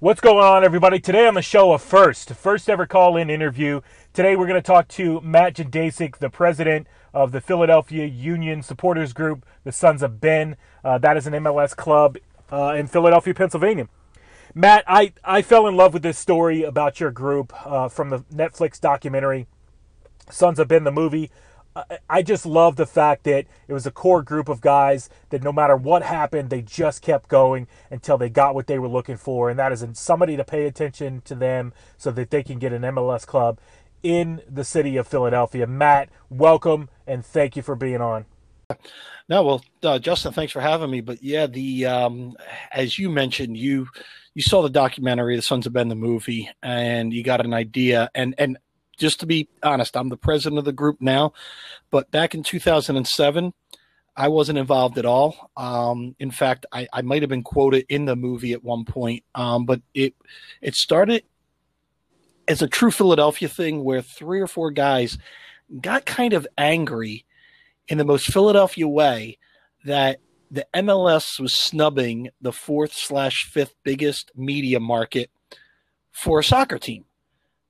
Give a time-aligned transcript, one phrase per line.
[0.00, 1.00] What's going on, everybody?
[1.00, 3.80] Today on the show, a first, first ever call in interview.
[4.12, 9.12] Today, we're going to talk to Matt Gendaszek, the president of the Philadelphia Union supporters
[9.12, 10.54] group, the Sons of Ben.
[10.84, 12.16] Uh, that is an MLS club
[12.52, 13.88] uh, in Philadelphia, Pennsylvania.
[14.54, 18.20] Matt, I, I fell in love with this story about your group uh, from the
[18.32, 19.48] Netflix documentary,
[20.30, 21.28] Sons of Ben, the movie.
[22.08, 25.52] I just love the fact that it was a core group of guys that no
[25.52, 29.50] matter what happened, they just kept going until they got what they were looking for,
[29.50, 32.82] and that is somebody to pay attention to them so that they can get an
[32.82, 33.58] MLS club
[34.02, 35.66] in the city of Philadelphia.
[35.66, 38.26] Matt, welcome and thank you for being on.
[39.28, 41.00] No, well, uh, Justin, thanks for having me.
[41.00, 42.36] But yeah, the um,
[42.70, 43.88] as you mentioned, you
[44.34, 48.10] you saw the documentary, The Sons of Ben, the movie, and you got an idea.
[48.14, 48.58] And and
[48.98, 51.32] just to be honest, I'm the president of the group now,
[51.90, 53.52] but back in 2007,
[54.16, 55.50] I wasn't involved at all.
[55.56, 59.22] Um, in fact, I, I might have been quoted in the movie at one point,
[59.34, 60.14] um, but it
[60.60, 61.22] it started
[62.48, 65.18] as a true Philadelphia thing where three or four guys
[65.80, 67.26] got kind of angry
[67.86, 69.38] in the most Philadelphia way
[69.84, 70.18] that
[70.50, 75.30] the MLS was snubbing the fourth slash fifth biggest media market
[76.10, 77.04] for a soccer team.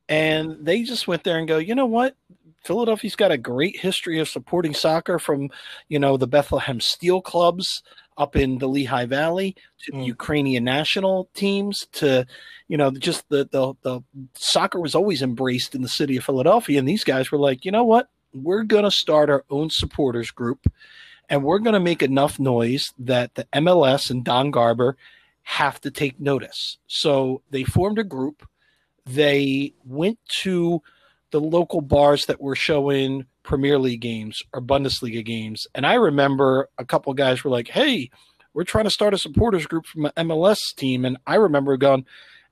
[0.08, 2.16] And they just went there and go, you know what?
[2.64, 5.50] Philadelphia's got a great history of supporting soccer from,
[5.88, 7.82] you know, the Bethlehem Steel clubs
[8.16, 10.00] up in the Lehigh Valley to mm.
[10.00, 12.26] the Ukrainian national teams to,
[12.66, 14.02] you know, just the, the the
[14.34, 16.78] soccer was always embraced in the city of Philadelphia.
[16.78, 18.08] And these guys were like, you know what?
[18.34, 20.70] We're gonna start our own supporters group
[21.28, 24.96] and we're gonna make enough noise that the MLS and Don Garber
[25.44, 26.76] have to take notice.
[26.88, 28.46] So they formed a group
[29.08, 30.82] they went to
[31.30, 35.66] the local bars that were showing Premier League games or Bundesliga games.
[35.74, 38.10] And I remember a couple guys were like, hey,
[38.54, 41.04] we're trying to start a supporters group from an MLS team.
[41.04, 42.04] And I remember going,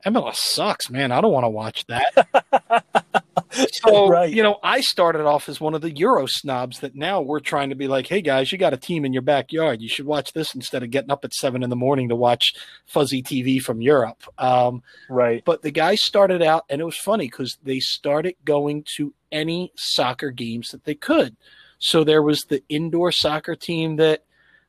[0.04, 1.12] MLS sucks, man.
[1.12, 3.24] I don't want to watch that.
[3.72, 4.32] so right.
[4.32, 7.70] you know, I started off as one of the Euro snobs that now we're trying
[7.70, 9.80] to be like, hey guys, you got a team in your backyard.
[9.80, 12.54] You should watch this instead of getting up at seven in the morning to watch
[12.86, 14.22] fuzzy TV from Europe.
[14.38, 15.42] Um, right.
[15.44, 19.72] But the guys started out, and it was funny because they started going to any
[19.76, 21.36] soccer games that they could.
[21.78, 24.22] So there was the indoor soccer team that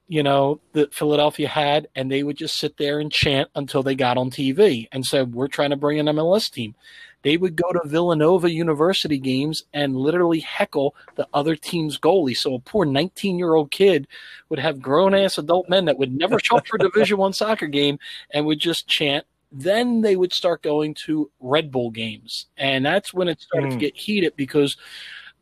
[0.08, 3.96] you know that Philadelphia had, and they would just sit there and chant until they
[3.96, 6.76] got on TV and said, "We're trying to bring an MLS team."
[7.24, 12.36] They would go to Villanova University games and literally heckle the other team's goalie.
[12.36, 14.08] So a poor 19 year old kid
[14.50, 17.34] would have grown ass adult men that would never show up for a Division One
[17.34, 18.00] soccer game
[18.32, 19.26] and would just chant.
[19.52, 23.70] Then they would start going to Red Bull games, and that's when it started mm.
[23.70, 23.80] to hmm.
[23.80, 24.76] get heated because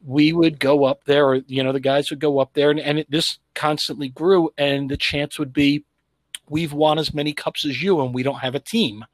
[0.05, 2.79] we would go up there, or you know, the guys would go up there, and,
[2.79, 5.83] and it, this constantly grew, and the chance would be,
[6.47, 9.05] "We've won as many cups as you, and we don't have a team."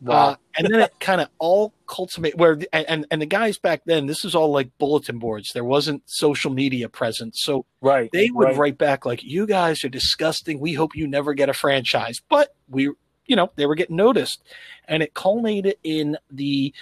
[0.00, 0.14] Wow.
[0.14, 4.06] Uh, and then it kind of all culminated where and and the guys back then
[4.06, 8.48] this is all like bulletin boards there wasn't social media present so right they would
[8.48, 8.56] right.
[8.56, 12.54] write back like you guys are disgusting we hope you never get a franchise but
[12.68, 12.90] we
[13.26, 14.42] you know they were getting noticed
[14.86, 16.74] and it culminated in the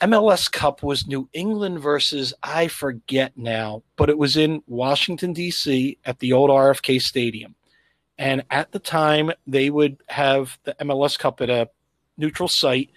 [0.00, 5.98] MLS Cup was New England versus I forget now but it was in Washington D.C.
[6.04, 7.54] at the old RFK Stadium
[8.18, 11.68] and at the time they would have the MLS Cup at a
[12.16, 12.90] neutral site,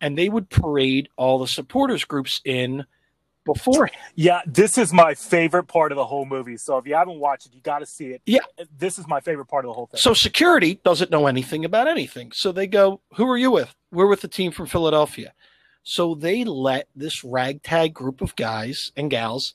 [0.00, 2.84] and they would parade all the supporters groups in
[3.44, 3.88] before.
[4.14, 6.56] Yeah, this is my favorite part of the whole movie.
[6.56, 8.20] So if you haven't watched it, you got to see it.
[8.26, 8.40] Yeah,
[8.76, 10.00] this is my favorite part of the whole thing.
[10.00, 12.32] So security doesn't know anything about anything.
[12.32, 15.32] So they go, "Who are you with?" We're with the team from Philadelphia.
[15.84, 19.54] So they let this ragtag group of guys and gals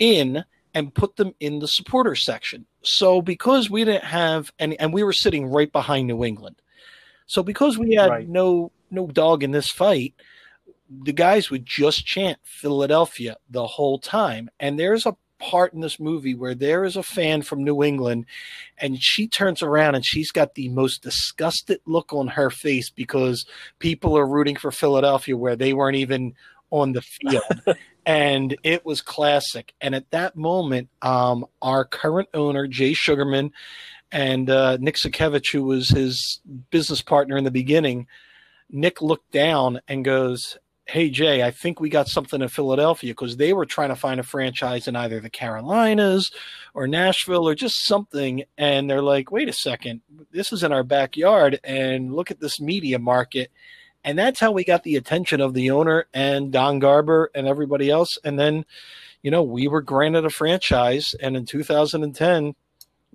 [0.00, 0.44] in
[0.74, 2.66] and put them in the supporters section.
[2.82, 6.56] So because we didn't have any, and we were sitting right behind New England.
[7.28, 8.28] So because we had right.
[8.28, 10.14] no no dog in this fight,
[10.90, 14.50] the guys would just chant Philadelphia the whole time.
[14.58, 18.26] And there's a part in this movie where there is a fan from New England
[18.76, 23.46] and she turns around and she's got the most disgusted look on her face because
[23.78, 26.34] people are rooting for Philadelphia where they weren't even
[26.70, 27.42] on the field.
[28.06, 29.74] and it was classic.
[29.80, 33.52] And at that moment, um, our current owner, Jay Sugarman,
[34.10, 36.40] and uh, Nick Sakiewicz, who was his
[36.70, 38.06] business partner in the beginning,
[38.70, 43.36] Nick looked down and goes, Hey, Jay, I think we got something in Philadelphia because
[43.36, 46.30] they were trying to find a franchise in either the Carolinas
[46.72, 48.44] or Nashville or just something.
[48.56, 50.00] And they're like, wait a second,
[50.32, 53.50] this is in our backyard and look at this media market.
[54.02, 57.90] And that's how we got the attention of the owner and Don Garber and everybody
[57.90, 58.16] else.
[58.24, 58.64] And then,
[59.22, 61.14] you know, we were granted a franchise.
[61.20, 62.54] And in 2010,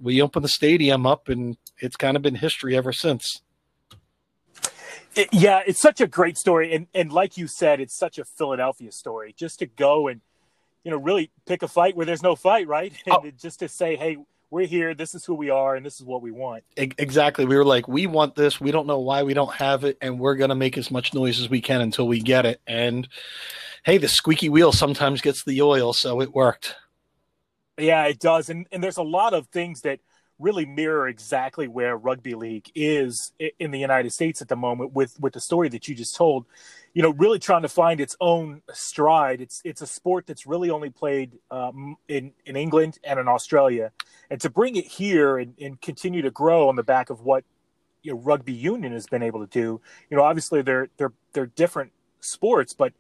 [0.04, 3.42] we opened the stadium up, and it's kind of been history ever since.
[5.16, 8.26] It, yeah, it's such a great story, and and like you said, it's such a
[8.26, 9.34] Philadelphia story.
[9.38, 10.22] Just to go and
[10.84, 12.94] you know really pick a fight where there's no fight, right?
[13.06, 13.32] And oh.
[13.40, 14.18] just to say, hey,
[14.50, 14.94] we're here.
[14.94, 16.64] This is who we are, and this is what we want.
[16.76, 17.46] Exactly.
[17.46, 18.60] We were like, we want this.
[18.60, 21.40] We don't know why we don't have it, and we're gonna make as much noise
[21.40, 22.60] as we can until we get it.
[22.68, 23.08] And
[23.84, 26.76] hey, the squeaky wheel sometimes gets the oil, so it worked.
[27.78, 30.00] Yeah, it does, and and there's a lot of things that
[30.40, 35.20] really mirror exactly where rugby league is in the United States at the moment with
[35.20, 36.46] with the story that you just told.
[36.94, 39.42] You know, really trying to find its own stride.
[39.42, 43.92] It's it's a sport that's really only played um, in in England and in Australia,
[44.30, 47.44] and to bring it here and, and continue to grow on the back of what
[48.04, 49.82] you know, rugby union has been able to do.
[50.10, 52.94] You know, obviously they're they're they're different sports, but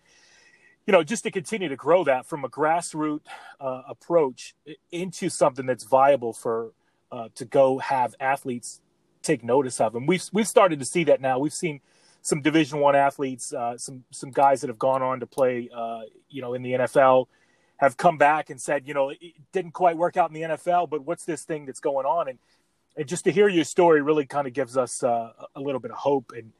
[0.85, 3.21] you know, just to continue to grow that from a grassroots
[3.59, 4.55] uh, approach
[4.91, 6.73] into something that's viable for
[7.11, 8.81] uh, to go have athletes
[9.21, 10.05] take notice of them.
[10.05, 11.39] We've we've started to see that now.
[11.39, 11.79] We've seen
[12.21, 16.01] some Division One athletes, uh, some some guys that have gone on to play, uh,
[16.29, 17.27] you know, in the NFL,
[17.77, 19.19] have come back and said, you know, it
[19.51, 22.27] didn't quite work out in the NFL, but what's this thing that's going on?
[22.27, 22.39] And
[22.95, 25.91] and just to hear your story really kind of gives us uh, a little bit
[25.91, 26.31] of hope.
[26.35, 26.51] And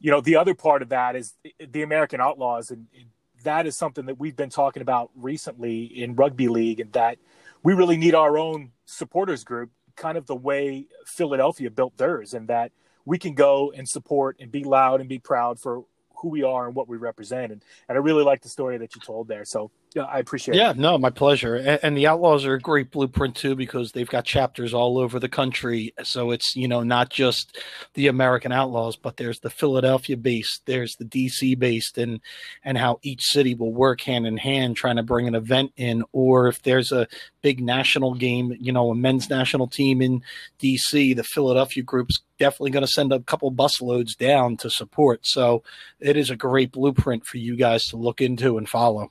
[0.00, 3.06] you know, the other part of that is the American Outlaws, and, and
[3.44, 7.18] that is something that we've been talking about recently in rugby league, and that
[7.62, 12.48] we really need our own supporters group kind of the way Philadelphia built theirs, and
[12.48, 12.72] that
[13.04, 15.84] we can go and support and be loud and be proud for
[16.16, 17.52] who we are and what we represent.
[17.52, 19.44] And, and I really like the story that you told there.
[19.44, 20.76] So I appreciate yeah, it.
[20.76, 21.56] Yeah, no, my pleasure.
[21.56, 25.18] And, and, the Outlaws are a great blueprint too because they've got chapters all over
[25.18, 25.94] the country.
[26.02, 27.58] So it's you know not just
[27.94, 32.20] the American Outlaws, but there's the Philadelphia based, there's the DC based, and
[32.64, 36.04] and how each city will work hand in hand trying to bring an event in.
[36.12, 37.08] Or if there's a
[37.42, 40.22] big national game, you know, a men's national team in
[40.60, 45.20] DC, the Philadelphia group's definitely going to send a couple busloads down to support.
[45.24, 45.62] So
[46.00, 49.10] it is a great blueprint for you guys to look into and follow.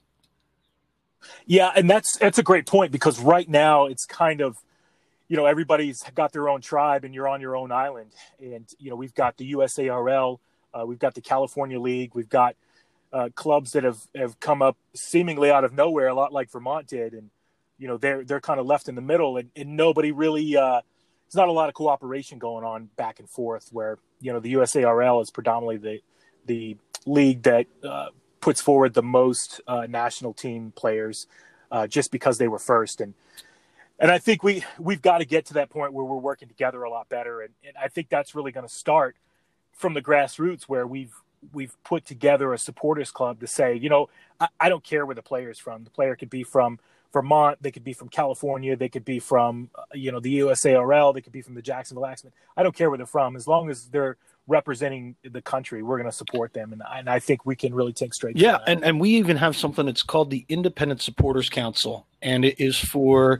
[1.45, 4.57] Yeah, and that's that's a great point because right now it's kind of
[5.27, 8.89] you know everybody's got their own tribe and you're on your own island and you
[8.89, 10.39] know we've got the USARL,
[10.73, 12.55] uh, we've got the California League, we've got
[13.11, 16.87] uh, clubs that have have come up seemingly out of nowhere, a lot like Vermont
[16.87, 17.29] did, and
[17.77, 20.55] you know they're they're kind of left in the middle and, and nobody really.
[20.55, 20.81] Uh,
[21.25, 23.67] there's not a lot of cooperation going on back and forth.
[23.71, 26.01] Where you know the USARL is predominantly the
[26.45, 28.07] the league that uh,
[28.42, 31.28] puts forward the most uh, national team players
[31.72, 33.01] uh, just because they were first.
[33.01, 33.13] And
[34.00, 36.84] and I think we we've got to get to that point where we're working together
[36.84, 37.42] a lot better.
[37.42, 39.16] And, and I think that's really going to start
[39.74, 41.13] from the grassroots where we've
[41.54, 45.16] we've put together a supporters club to say you know I, I don't care where
[45.16, 45.84] the player is from.
[45.84, 46.80] The player could be from
[47.13, 51.13] Vermont, they could be from California, they could be from uh, you know the USARL,
[51.13, 52.34] they could be from the Jacksonville Axemen.
[52.56, 56.09] I don't care where they're from, as long as they're representing the country, we're going
[56.09, 58.38] to support them, and, and I think we can really take straight.
[58.38, 62.59] Yeah, and and we even have something that's called the Independent Supporters Council, and it
[62.59, 63.39] is for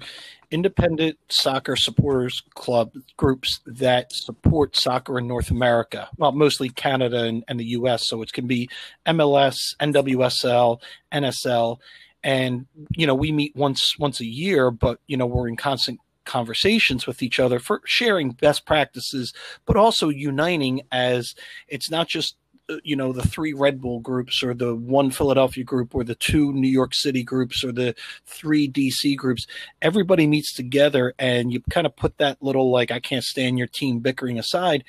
[0.50, 6.10] independent soccer supporters club groups that support soccer in North America.
[6.18, 8.04] Well, mostly Canada and, and the U.S.
[8.08, 8.70] So it can be
[9.06, 10.80] MLS, NWSL,
[11.12, 11.80] NSL
[12.24, 12.66] and
[12.96, 17.08] you know we meet once once a year but you know we're in constant conversations
[17.08, 19.34] with each other for sharing best practices
[19.66, 21.34] but also uniting as
[21.68, 22.36] it's not just
[22.70, 26.16] uh, you know the three red bull groups or the one philadelphia group or the
[26.16, 29.48] two new york city groups or the three dc groups.
[29.82, 33.68] Everybody meets together and you kind of put that little like i can't stand your
[33.68, 34.84] team bickering aside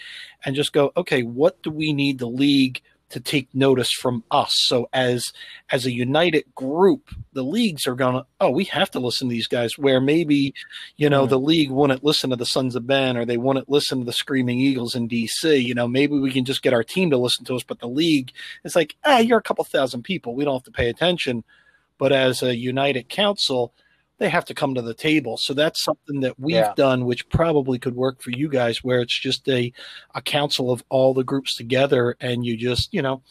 [0.45, 4.53] and just go okay what do we need the league to take notice from us.
[4.67, 5.33] So as
[5.71, 9.47] as a united group, the leagues are gonna oh, we have to listen to these
[9.47, 9.79] guys.
[9.79, 10.55] Where maybe,
[10.97, 11.31] you know, mm-hmm.
[11.31, 14.12] the league wouldn't listen to the Sons of Ben or they wouldn't listen to the
[14.12, 15.62] Screaming Eagles in DC.
[15.65, 17.88] You know, maybe we can just get our team to listen to us, but the
[17.88, 18.33] league
[18.65, 20.35] it's like, ah, you're a couple thousand people.
[20.35, 21.45] We don't have to pay attention.
[21.99, 23.73] But as a united council,
[24.19, 25.37] they have to come to the table.
[25.37, 26.75] So that's something that we've yeah.
[26.77, 29.73] done, which probably could work for you guys, where it's just a
[30.15, 33.23] a council of all the groups together, and you just you know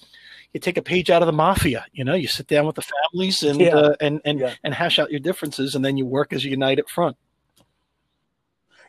[0.53, 1.85] you take a page out of the mafia.
[1.91, 3.75] You know, you sit down with the families and yeah.
[3.75, 4.53] uh, and and yeah.
[4.63, 7.17] and hash out your differences, and then you work as a united front.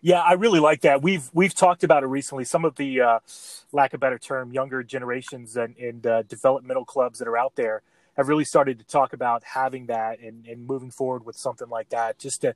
[0.01, 1.03] Yeah, I really like that.
[1.03, 2.45] We've we've talked about it recently.
[2.45, 3.19] Some of the uh,
[3.73, 7.83] lack of better term, younger generations and, and uh, developmental clubs that are out there
[8.19, 11.89] have really started to talk about having that and, and moving forward with something like
[11.91, 12.55] that, just to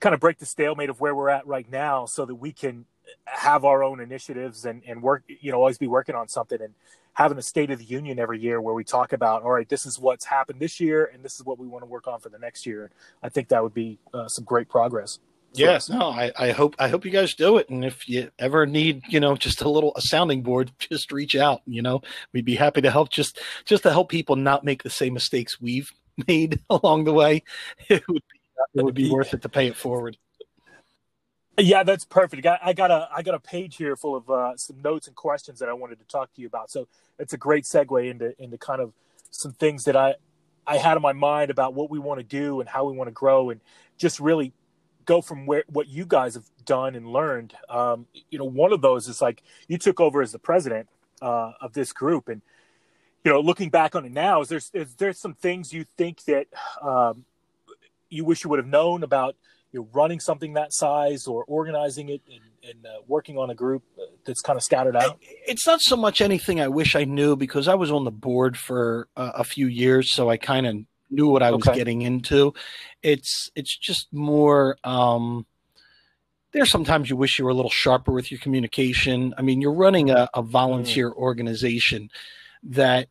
[0.00, 2.86] kind of break the stalemate of where we're at right now, so that we can
[3.26, 6.74] have our own initiatives and, and work, you know, always be working on something and
[7.12, 9.86] having a state of the union every year where we talk about, all right, this
[9.86, 12.30] is what's happened this year and this is what we want to work on for
[12.30, 12.90] the next year.
[13.22, 15.20] I think that would be uh, some great progress.
[15.54, 17.68] Yes, no, I, I hope I hope you guys do it.
[17.68, 21.36] And if you ever need, you know, just a little a sounding board, just reach
[21.36, 21.62] out.
[21.66, 23.10] You know, we'd be happy to help.
[23.10, 25.90] Just just to help people not make the same mistakes we've
[26.28, 27.42] made along the way.
[27.88, 28.40] It would be,
[28.74, 30.16] it would be worth it to pay it forward.
[31.56, 32.46] Yeah, that's perfect.
[32.46, 35.60] I got a I got a page here full of uh, some notes and questions
[35.60, 36.70] that I wanted to talk to you about.
[36.70, 38.92] So it's a great segue into into kind of
[39.30, 40.16] some things that I
[40.66, 43.06] I had in my mind about what we want to do and how we want
[43.06, 43.60] to grow and
[43.98, 44.52] just really
[45.04, 47.54] go from where what you guys have done and learned.
[47.68, 50.88] Um, you know, one of those is like you took over as the president
[51.22, 52.42] uh, of this group, and
[53.24, 56.24] you know, looking back on it now, is there's is there some things you think
[56.24, 56.46] that
[56.82, 57.24] um,
[58.10, 59.36] you wish you would have known about
[59.72, 63.54] you know, running something that size or organizing it and, and uh, working on a
[63.54, 63.82] group
[64.24, 65.18] that's kind of scattered out?
[65.20, 68.56] It's not so much anything I wish I knew because I was on the board
[68.56, 70.76] for uh, a few years, so I kind of
[71.14, 71.78] knew what I was okay.
[71.78, 72.52] getting into.
[73.02, 74.76] It's it's just more.
[74.84, 75.46] Um,
[76.52, 79.34] there's sometimes you wish you were a little sharper with your communication.
[79.36, 81.16] I mean, you're running a, a volunteer mm.
[81.16, 82.10] organization
[82.62, 83.08] that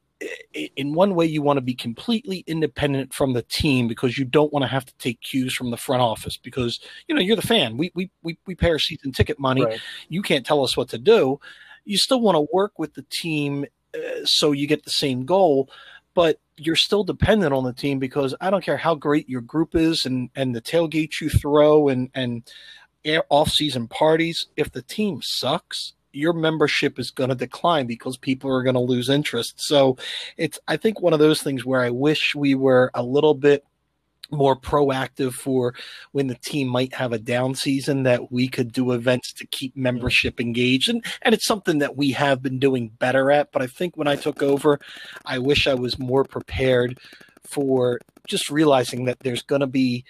[0.53, 4.53] in one way you want to be completely independent from the team because you don't
[4.53, 7.41] want to have to take cues from the front office because you know you're the
[7.41, 9.79] fan we we we, we pay our season ticket money right.
[10.09, 11.39] you can't tell us what to do
[11.85, 15.69] you still want to work with the team uh, so you get the same goal
[16.13, 19.75] but you're still dependent on the team because I don't care how great your group
[19.75, 22.43] is and and the tailgates you throw and and
[23.29, 28.49] off season parties if the team sucks your membership is going to decline because people
[28.51, 29.55] are going to lose interest.
[29.57, 29.97] So
[30.37, 33.65] it's, I think, one of those things where I wish we were a little bit
[34.33, 35.73] more proactive for
[36.11, 39.71] when the team might have a down season that we could do events to keep
[39.73, 39.83] mm-hmm.
[39.83, 43.67] membership engaged and and it's something that we have been doing better at but i
[43.67, 44.79] think when i took over
[45.25, 46.99] i wish i was more prepared
[47.43, 50.03] for just realizing that there's going to be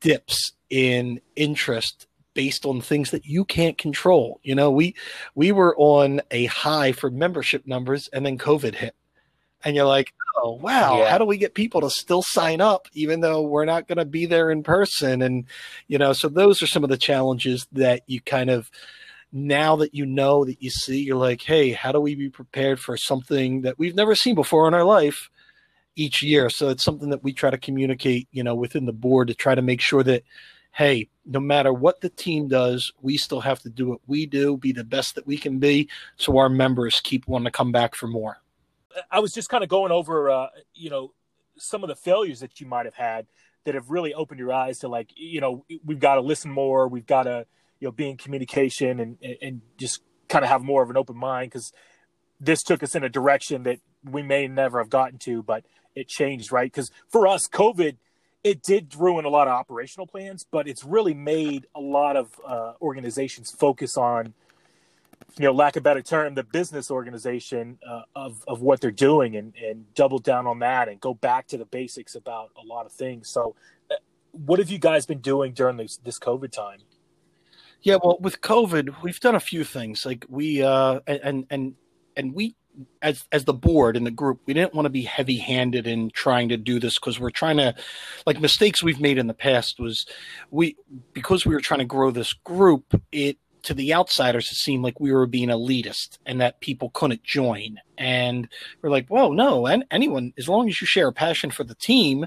[0.00, 4.40] dips in interest based on things that you can't control.
[4.42, 4.94] You know, we
[5.34, 8.94] we were on a high for membership numbers and then COVID hit.
[9.62, 11.10] And you're like, "Oh, wow, yeah.
[11.10, 14.04] how do we get people to still sign up even though we're not going to
[14.04, 15.44] be there in person?" And
[15.88, 18.70] you know, so those are some of the challenges that you kind of
[19.32, 22.80] now that you know that you see, you're like, "Hey, how do we be prepared
[22.80, 25.30] for something that we've never seen before in our life?"
[25.96, 29.26] each year so it's something that we try to communicate you know within the board
[29.26, 30.22] to try to make sure that
[30.72, 34.56] hey, no matter what the team does, we still have to do what we do,
[34.56, 37.94] be the best that we can be, so our members keep wanting to come back
[37.94, 38.38] for more.
[39.10, 41.12] I was just kind of going over, uh, you know,
[41.56, 43.26] some of the failures that you might have had
[43.64, 46.88] that have really opened your eyes to like, you know, we've got to listen more,
[46.88, 47.46] we've got to,
[47.78, 51.16] you know, be in communication and and just kind of have more of an open
[51.16, 51.72] mind because
[52.40, 56.08] this took us in a direction that we may never have gotten to, but it
[56.08, 56.70] changed, right?
[56.70, 57.96] Because for us, COVID–
[58.42, 62.40] it did ruin a lot of operational plans, but it's really made a lot of
[62.46, 64.34] uh, organizations focus on,
[65.38, 69.36] you know, lack of better term, the business organization uh, of of what they're doing,
[69.36, 72.86] and and double down on that, and go back to the basics about a lot
[72.86, 73.28] of things.
[73.28, 73.54] So,
[73.90, 73.94] uh,
[74.32, 76.80] what have you guys been doing during this this COVID time?
[77.82, 80.04] Yeah, well, with COVID, we've done a few things.
[80.04, 81.74] Like we uh, and and
[82.16, 82.56] and we
[83.02, 86.10] as as the board and the group, we didn't want to be heavy handed in
[86.10, 87.74] trying to do this because we're trying to,
[88.26, 90.06] like mistakes we've made in the past was,
[90.50, 90.76] we
[91.12, 94.98] because we were trying to grow this group, it to the outsiders it seemed like
[95.00, 98.48] we were being elitist and that people couldn't join and
[98.82, 101.74] we're like whoa no and anyone as long as you share a passion for the
[101.74, 102.26] team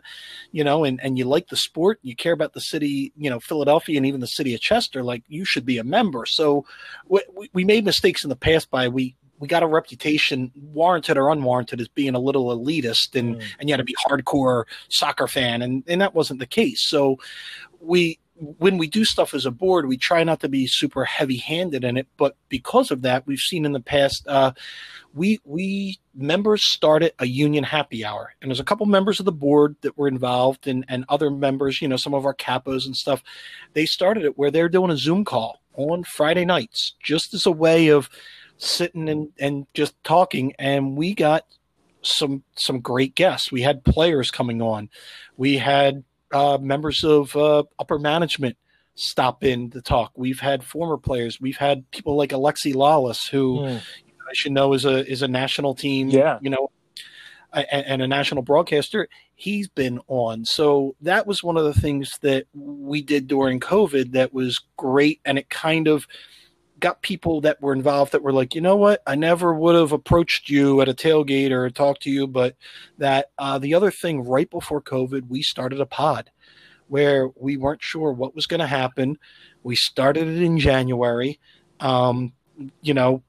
[0.52, 3.40] you know and, and you like the sport you care about the city you know
[3.40, 6.66] philadelphia and even the city of chester like you should be a member so
[7.08, 7.22] we,
[7.54, 11.82] we made mistakes in the past by we we got a reputation, warranted or unwarranted,
[11.82, 13.44] as being a little elitist and mm.
[13.60, 16.88] and you had to be hardcore soccer fan, and and that wasn't the case.
[16.88, 17.18] So
[17.82, 21.38] we when we do stuff as a board, we try not to be super heavy
[21.38, 24.52] handed in it, but because of that, we've seen in the past, uh,
[25.14, 29.32] we we members started a union happy hour, and there's a couple members of the
[29.32, 32.96] board that were involved, and and other members, you know, some of our capos and
[32.96, 33.24] stuff,
[33.74, 37.52] they started it where they're doing a Zoom call on Friday nights, just as a
[37.52, 38.10] way of
[38.58, 41.46] sitting and, and just talking and we got
[42.02, 43.52] some some great guests.
[43.52, 44.90] We had players coming on.
[45.38, 48.58] We had uh, members of uh, upper management
[48.96, 50.12] stop in to talk.
[50.16, 51.40] We've had former players.
[51.40, 53.78] We've had people like alexi lalas who mm.
[53.78, 56.38] i should know is a is a national team yeah.
[56.42, 56.70] you know
[57.54, 59.08] and, and a national broadcaster.
[59.36, 60.46] He's been on.
[60.46, 65.22] So that was one of the things that we did during covid that was great
[65.26, 66.08] and it kind of
[66.84, 69.94] got people that were involved that were like, you know what, I never would have
[69.94, 72.58] approached you at a tailgate or talked to you, but
[72.98, 76.30] that uh, the other thing right before COVID, we started a pod.
[76.88, 79.18] where we weren't sure what was going to happen.
[79.64, 81.40] We started it in January,
[81.80, 82.34] um,
[82.82, 83.24] you know,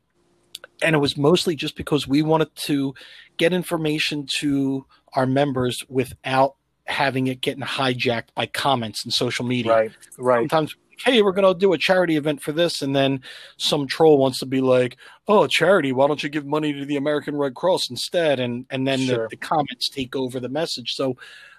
[0.82, 2.94] and it was mostly just because we wanted to
[3.36, 4.84] get information to
[5.14, 6.56] our members without
[6.86, 9.72] having it getting hijacked by comments and social media.
[9.72, 10.42] Right, right.
[10.42, 13.20] Sometimes, hey, we're going to do a charity event for this, and then
[13.56, 14.96] some troll wants to be like,
[15.28, 18.86] "Oh, charity, why don't you give money to the American Red Cross instead?" And and
[18.86, 19.24] then sure.
[19.24, 20.94] the, the comments take over the message.
[20.94, 21.16] So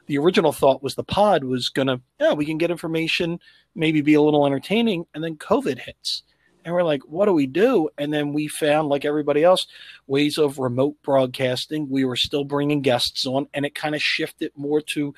[0.08, 3.40] the original thought was the pod was going to, yeah, we can get information,
[3.74, 6.24] maybe be a little entertaining, and then COVID hits
[6.66, 7.90] and we're like, what do we do?
[7.96, 9.68] And then we found, like everybody else,
[10.08, 11.88] ways of remote broadcasting.
[11.90, 15.14] We were still bringing guests on, and it kind of shifted more to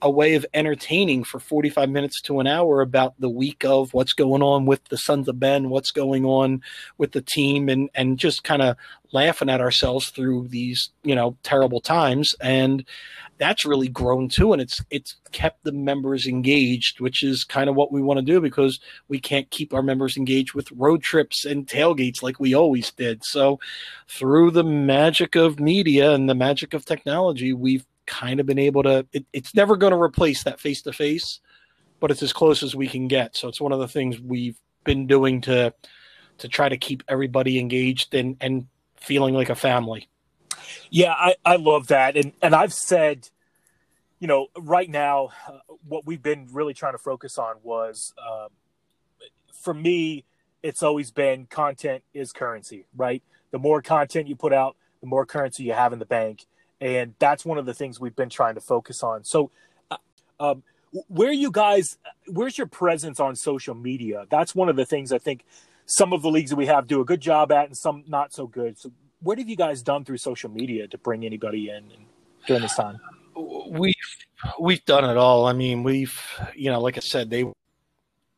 [0.00, 4.14] a way of entertaining for 45 minutes to an hour about the week of what's
[4.14, 6.62] going on with the Sons of Ben, what's going on
[6.96, 8.76] with the team, and and just kind of
[9.12, 12.34] laughing at ourselves through these you know terrible times.
[12.40, 12.84] And
[13.38, 14.52] that's really grown too.
[14.52, 18.24] And it's it's kept the members engaged which is kind of what we want to
[18.24, 22.54] do because we can't keep our members engaged with road trips and tailgates like we
[22.54, 23.24] always did.
[23.24, 23.60] So
[24.08, 28.82] through the magic of media and the magic of technology we've kind of been able
[28.84, 31.40] to it, it's never going to replace that face to face
[32.00, 33.36] but it's as close as we can get.
[33.36, 35.74] So it's one of the things we've been doing to
[36.38, 38.66] to try to keep everybody engaged and and
[39.06, 40.08] feeling like a family
[40.90, 42.16] yeah, I, I love that.
[42.16, 43.28] And, and I've said,
[44.18, 48.48] you know, right now, uh, what we've been really trying to focus on was um,
[49.52, 50.24] for me,
[50.62, 53.22] it's always been content is currency, right?
[53.50, 56.46] The more content you put out, the more currency you have in the bank.
[56.80, 59.24] And that's one of the things we've been trying to focus on.
[59.24, 59.50] So,
[59.90, 59.96] uh,
[60.40, 60.62] um,
[61.08, 64.26] where you guys, where's your presence on social media?
[64.30, 65.44] That's one of the things I think
[65.86, 68.32] some of the leagues that we have do a good job at and some not
[68.32, 68.78] so good.
[68.78, 68.90] So,
[69.20, 71.90] what have you guys done through social media to bring anybody in
[72.46, 72.98] during this time?
[73.34, 73.94] We've
[74.60, 75.46] we've done it all.
[75.46, 76.18] I mean, we've
[76.54, 77.44] you know, like I said, they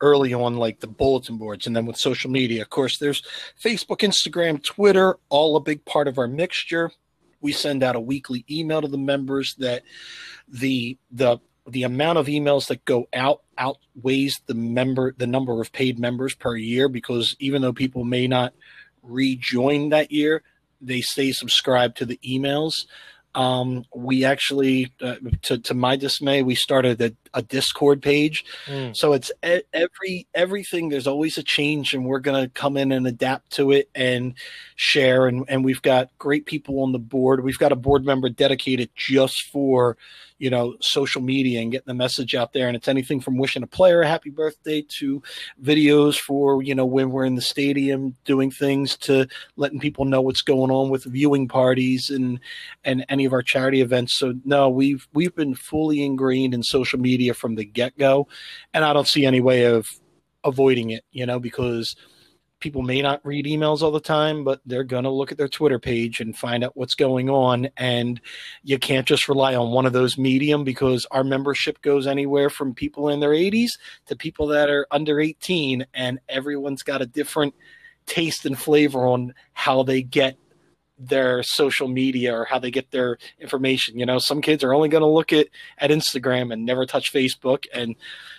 [0.00, 3.20] early on like the bulletin boards and then with social media of course there's
[3.60, 6.92] facebook instagram twitter all a big part of our mixture
[7.40, 9.82] we send out a weekly email to the members that
[10.48, 15.72] the the the amount of emails that go out outweighs the member the number of
[15.72, 18.52] paid members per year because even though people may not
[19.02, 20.42] rejoin that year
[20.80, 22.86] they stay subscribed to the emails.
[23.34, 28.44] Um, we actually, uh, to, to my dismay, we started a, a Discord page.
[28.66, 28.96] Mm.
[28.96, 29.30] So it's
[29.72, 30.88] every everything.
[30.88, 34.34] There's always a change, and we're going to come in and adapt to it and
[34.76, 35.26] share.
[35.26, 37.44] And and we've got great people on the board.
[37.44, 39.96] We've got a board member dedicated just for
[40.38, 42.68] you know social media and getting the message out there.
[42.68, 45.22] And it's anything from wishing a player a happy birthday to
[45.62, 50.20] videos for you know when we're in the stadium doing things to letting people know
[50.20, 52.40] what's going on with viewing parties and
[52.84, 54.18] and any of our charity events.
[54.18, 58.28] So no we've we've been fully ingrained in social media from the get-go.
[58.74, 59.86] And i don't see any way of
[60.44, 61.96] avoiding it you know because
[62.60, 65.48] people may not read emails all the time, but they're going to look at their
[65.48, 67.68] Twitter page and find out what's going on.
[67.76, 68.20] And
[68.62, 72.74] you can't just rely on one of those medium because our membership goes anywhere from
[72.74, 73.70] people in their 80s
[74.06, 77.54] to people that are under 18, and everyone's got a different
[78.06, 80.36] taste and flavor on how they get
[80.98, 83.98] their social media or how they get their information.
[83.98, 85.46] You know, some kids are only going to look at
[85.78, 87.94] at Instagram and never touch Facebook, and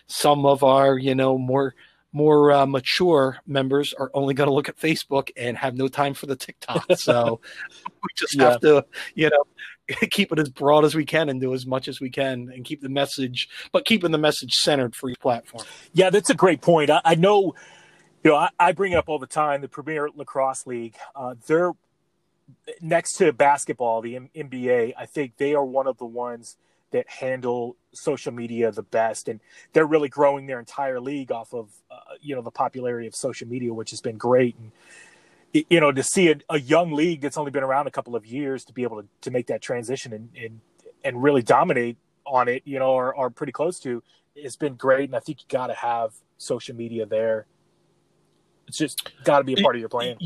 [0.08, 1.73] some of our you know more
[2.11, 6.13] more uh, mature members are only going to look at Facebook and have no time
[6.13, 6.85] for the TikTok.
[6.99, 7.39] So
[7.85, 8.51] we just yeah.
[8.51, 9.43] have to, you know,
[10.11, 12.65] keep it as broad as we can and do as much as we can and
[12.65, 15.63] keep the message, but keeping the message centered for each platform.
[15.93, 16.89] Yeah, that's a great point.
[16.89, 17.53] I, I know,
[18.23, 19.61] you know, I, I, bring it up all the time.
[19.61, 21.71] The Premier Lacrosse League, uh, they're
[22.81, 24.93] next to basketball, the M- NBA.
[24.97, 26.57] I think they are one of the ones
[26.91, 29.39] that handle social media the best and
[29.73, 33.47] they're really growing their entire league off of uh, you know the popularity of social
[33.47, 34.56] media which has been great.
[34.58, 38.15] And you know to see a, a, young league that's only been around a couple
[38.15, 40.62] of years to be able to, to make that transition and, and
[41.04, 44.04] and really dominate on it you know or, or pretty close to
[44.36, 45.10] it's been great.
[45.10, 47.45] And i think you got to have social media there.
[48.67, 50.17] It's just got to be a part of your plan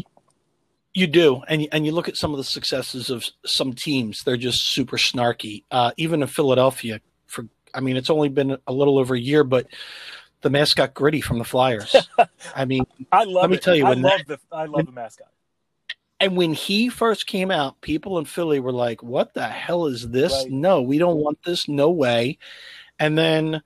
[0.93, 4.37] you do, and and you look at some of the successes of some teams; they're
[4.37, 5.63] just super snarky.
[5.71, 9.43] Uh, even in Philadelphia, for I mean, it's only been a little over a year,
[9.43, 9.67] but
[10.41, 11.95] the mascot Gritty from the Flyers.
[12.55, 13.43] I mean, I love.
[13.43, 13.63] Let me it.
[13.63, 15.27] tell you, I love that, the I love when, the mascot.
[16.19, 20.09] And when he first came out, people in Philly were like, "What the hell is
[20.09, 20.31] this?
[20.31, 20.51] Right.
[20.51, 21.67] No, we don't want this.
[21.67, 22.37] No way."
[22.99, 23.63] And then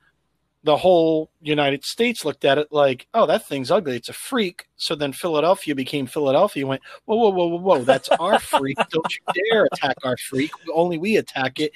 [0.64, 3.96] the whole United States looked at it like, oh, that thing's ugly.
[3.96, 4.66] It's a freak.
[4.76, 6.66] So then Philadelphia became Philadelphia.
[6.66, 7.84] Went, whoa, whoa, whoa, whoa, whoa.
[7.84, 8.76] That's our freak.
[8.90, 10.50] Don't you dare attack our freak.
[10.74, 11.72] Only we attack it.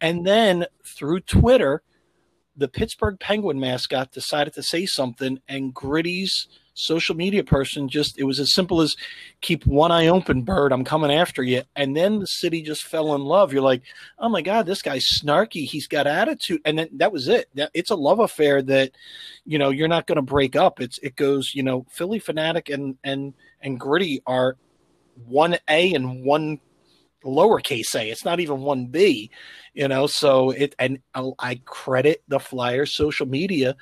[0.00, 1.82] And then through Twitter,
[2.56, 8.24] the Pittsburgh Penguin mascot decided to say something, and Gritty's social media person just it
[8.24, 8.94] was as simple as
[9.40, 10.72] keep one eye open, bird.
[10.72, 11.62] I'm coming after you.
[11.74, 13.52] And then the city just fell in love.
[13.52, 13.82] You're like,
[14.18, 15.64] oh my god, this guy's snarky.
[15.64, 17.48] He's got attitude, and then that was it.
[17.74, 18.92] It's a love affair that
[19.44, 20.80] you know you're not going to break up.
[20.80, 24.56] It's it goes you know phillie phanatic and and and Gritty are
[25.26, 26.60] one A and one
[27.24, 28.10] lowercase a.
[28.10, 29.30] It's not even one B,
[29.74, 30.06] you know.
[30.06, 33.76] So it and oh, I credit the Flyers social media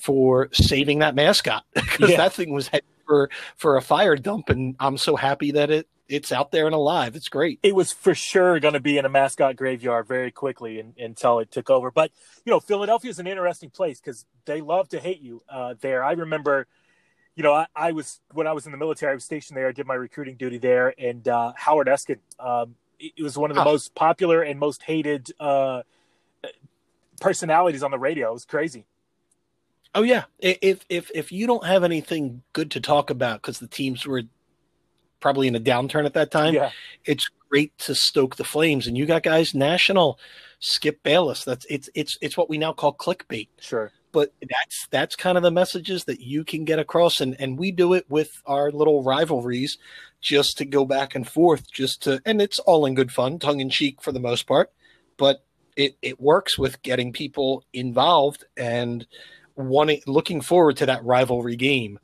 [0.00, 2.16] for saving that mascot because yeah.
[2.16, 2.70] that thing was
[3.06, 6.74] for for a fire dump, and I'm so happy that it it's out there and
[6.74, 7.14] alive.
[7.14, 7.60] It's great.
[7.62, 11.52] It was for sure going to be in a mascot graveyard very quickly until it
[11.52, 11.90] took over.
[11.92, 12.10] But
[12.44, 16.02] you know, Philadelphia is an interesting place because they love to hate you uh, there.
[16.02, 16.66] I remember
[17.36, 19.68] you know, I, I, was when I was in the military, I was stationed there.
[19.68, 23.54] I did my recruiting duty there, and uh, Howard Eskin, um, it was one of
[23.54, 23.64] the oh.
[23.64, 25.82] most popular and most hated uh,
[27.20, 28.30] personalities on the radio.
[28.30, 28.84] It was crazy.
[29.94, 33.66] Oh yeah, if if if you don't have anything good to talk about because the
[33.66, 34.22] teams were
[35.18, 36.70] probably in a downturn at that time, yeah.
[37.04, 38.86] it's great to stoke the flames.
[38.86, 40.18] And you got guys national,
[40.60, 41.44] Skip Bayless.
[41.44, 43.48] That's it's it's it's what we now call clickbait.
[43.60, 47.58] Sure but that's that's kind of the messages that you can get across and and
[47.58, 49.78] we do it with our little rivalries
[50.20, 53.60] just to go back and forth just to and it's all in good fun tongue
[53.60, 54.70] in cheek for the most part
[55.16, 55.44] but
[55.76, 59.06] it it works with getting people involved and
[59.68, 61.98] wanting looking forward to that rivalry game.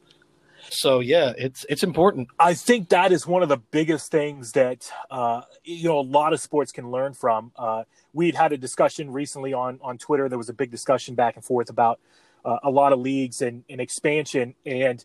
[0.68, 2.28] So yeah it's it's important.
[2.38, 6.32] I think that is one of the biggest things that uh, you know a lot
[6.32, 7.52] of sports can learn from.
[7.56, 10.28] Uh, we'd had a discussion recently on on twitter.
[10.28, 12.00] There was a big discussion back and forth about
[12.44, 14.54] uh, a lot of leagues and, and expansion.
[14.64, 15.04] And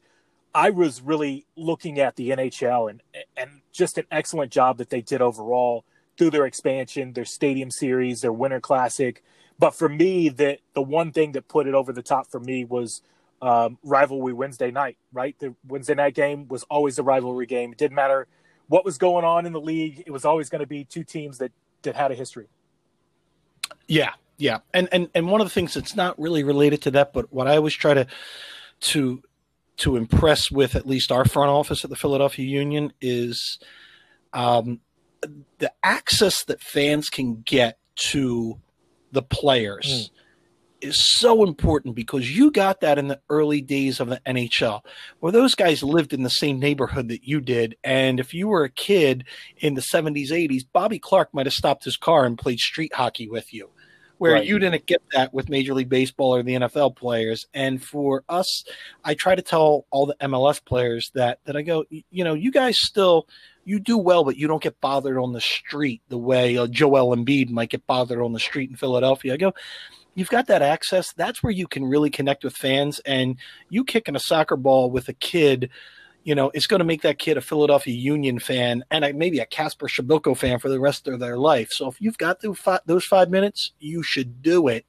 [0.53, 3.01] i was really looking at the nhl and
[3.37, 5.85] and just an excellent job that they did overall
[6.17, 9.23] through their expansion their stadium series their winter classic
[9.61, 12.65] but for me the the one thing that put it over the top for me
[12.65, 13.01] was
[13.41, 15.35] um, rivalry Wednesday night, right?
[15.39, 17.71] The Wednesday night game was always a rivalry game.
[17.71, 18.27] It didn't matter
[18.67, 20.03] what was going on in the league.
[20.05, 22.47] It was always going to be two teams that, that had a history.
[23.87, 24.11] Yeah.
[24.37, 24.59] Yeah.
[24.73, 27.47] And, and, and one of the things that's not really related to that, but what
[27.47, 28.07] I always try to,
[28.81, 29.23] to,
[29.77, 33.59] to impress with at least our front office at the Philadelphia Union is,
[34.33, 34.79] um,
[35.59, 37.77] the access that fans can get
[38.09, 38.59] to
[39.11, 39.87] the players.
[39.87, 40.21] Mm
[40.81, 44.81] is so important because you got that in the early days of the NHL,
[45.19, 47.77] where those guys lived in the same neighborhood that you did.
[47.83, 49.25] And if you were a kid
[49.57, 53.29] in the 70s, 80s, Bobby Clarke might have stopped his car and played street hockey
[53.29, 53.69] with you,
[54.21, 54.45] where right.
[54.45, 57.47] you didn't get that with Major League Baseball or the NFL players.
[57.55, 58.63] And for us,
[59.03, 62.51] I try to tell all the MLS players that that I go, you know, you
[62.51, 63.27] guys still
[63.65, 67.17] you do well, but you don't get bothered on the street the way uh, Joel
[67.17, 69.33] Embiid might get bothered on the street in Philadelphia.
[69.33, 69.55] I go,
[70.13, 71.11] you've got that access.
[71.13, 72.99] That's where you can really connect with fans.
[72.99, 73.37] And
[73.69, 75.71] you kicking a soccer ball with a kid,
[76.23, 79.45] you know, it's going to make that kid a Philadelphia Union fan and maybe a
[79.45, 81.69] Casper Przybyłko fan for the rest of their life.
[81.71, 84.85] So if you've got those five minutes, you should do it.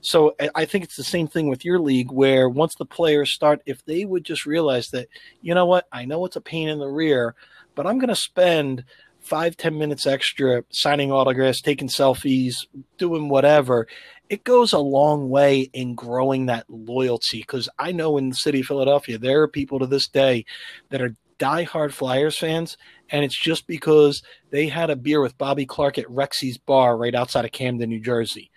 [0.00, 3.62] So I think it's the same thing with your league, where once the players start,
[3.66, 5.08] if they would just realize that,
[5.42, 7.34] you know what, I know it's a pain in the rear,
[7.74, 8.84] but I'm going to spend–
[9.24, 12.66] five ten minutes extra signing autographs taking selfies
[12.98, 13.88] doing whatever
[14.28, 17.40] it goes a long way in growing that loyalty.
[17.40, 20.44] Because i know in the city of philadelphia there are people to this day
[20.90, 22.76] that are diehard flyers fans
[23.10, 27.14] and it's just because they had a beer with bobby clarke at rexy's bar right
[27.14, 28.50] outside of camden new jersey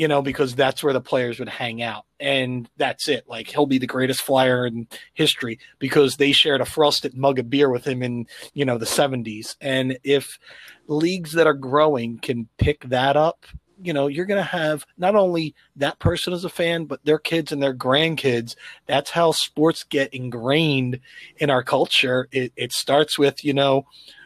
[0.00, 2.06] you know, because that's where the players would hang out.
[2.18, 3.28] And that's it.
[3.28, 7.50] Like he'll be the greatest flyer in history because they shared a frosted mug of
[7.50, 9.56] beer with him in, you know, the 70s.
[9.60, 10.38] And if
[10.86, 13.44] leagues that are growing can pick that up,
[13.82, 17.18] you know, you're going to have not only that person as a fan, but their
[17.18, 18.56] kids and their grandkids.
[18.86, 21.00] That's how sports get ingrained
[21.36, 22.26] in our culture.
[22.32, 23.84] It, it starts with, you know,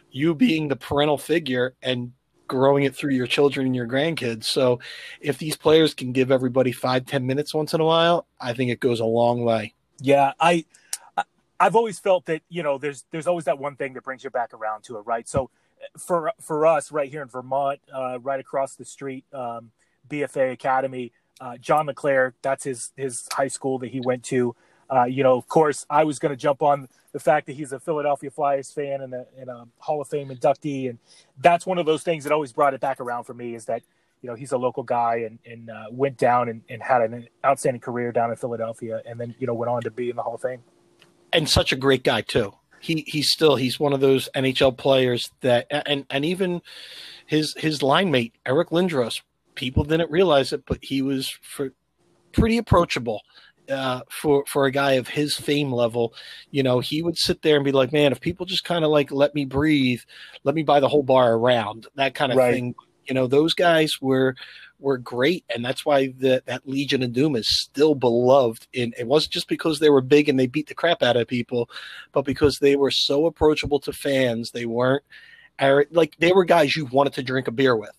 [0.09, 2.13] you being the parental figure and
[2.47, 4.45] growing it through your children and your grandkids.
[4.45, 4.79] So
[5.21, 8.71] if these players can give everybody five, ten minutes once in a while, I think
[8.71, 9.73] it goes a long way.
[9.99, 10.65] Yeah, I
[11.59, 14.29] I've always felt that, you know, there's there's always that one thing that brings you
[14.29, 15.27] back around to it, right?
[15.27, 15.49] So
[15.97, 19.71] for for us right here in Vermont, uh, right across the street, um,
[20.09, 24.55] BFA Academy, uh, John LeClair, that's his his high school that he went to.
[24.89, 27.71] Uh, you know, of course, I was going to jump on the fact that he's
[27.71, 30.99] a Philadelphia Flyers fan and a, and a Hall of Fame inductee, and
[31.39, 33.55] that's one of those things that always brought it back around for me.
[33.55, 33.81] Is that
[34.21, 37.27] you know he's a local guy and, and uh, went down and, and had an
[37.45, 40.23] outstanding career down in Philadelphia, and then you know went on to be in the
[40.23, 40.61] Hall of Fame.
[41.33, 42.53] And such a great guy too.
[42.79, 46.61] He he's still he's one of those NHL players that and and even
[47.25, 49.21] his his line mate Eric Lindros.
[49.55, 51.71] People didn't realize it, but he was for
[52.33, 53.21] pretty approachable
[53.69, 56.13] uh, for for a guy of his fame level,
[56.51, 58.91] you know, he would sit there and be like, "Man, if people just kind of
[58.91, 60.01] like let me breathe,
[60.43, 62.53] let me buy the whole bar around that kind of right.
[62.53, 62.75] thing."
[63.05, 64.35] You know, those guys were
[64.79, 68.67] were great, and that's why the, that Legion of Doom is still beloved.
[68.73, 71.27] In it wasn't just because they were big and they beat the crap out of
[71.27, 71.69] people,
[72.11, 74.51] but because they were so approachable to fans.
[74.51, 75.03] They weren't
[75.91, 77.91] like they were guys you wanted to drink a beer with.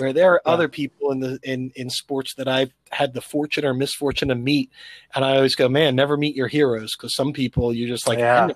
[0.00, 0.52] Where there are yeah.
[0.52, 4.34] other people in the in in sports that I've had the fortune or misfortune to
[4.34, 4.70] meet,
[5.14, 8.18] and I always go, man, never meet your heroes because some people you're just like,
[8.18, 8.48] yeah.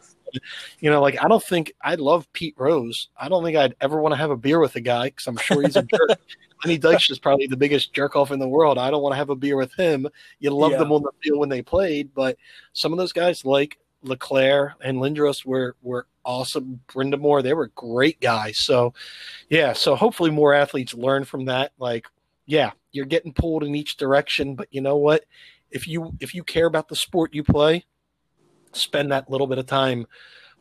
[0.80, 3.08] you know, like I don't think I love Pete Rose.
[3.16, 5.36] I don't think I'd ever want to have a beer with a guy because I'm
[5.36, 6.18] sure he's a jerk.
[6.64, 8.78] Lenny Dykstra is probably the biggest jerk off in the world.
[8.78, 10.08] I don't want to have a beer with him.
[10.38, 10.78] You love yeah.
[10.78, 12.38] them on the field when they played, but
[12.72, 16.80] some of those guys like LeClair and Lindros were were awesome.
[16.88, 18.58] Brind'Amour, they were great guys.
[18.58, 18.94] So,
[19.48, 19.72] yeah.
[19.74, 21.72] So hopefully more athletes learn from that.
[21.78, 22.06] Like,
[22.46, 25.24] yeah, you're getting pulled in each direction, but you know what?
[25.70, 27.84] If you if you care about the sport you play,
[28.72, 30.06] spend that little bit of time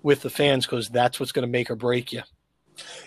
[0.01, 2.23] with the fans because that's what's going to make or break you.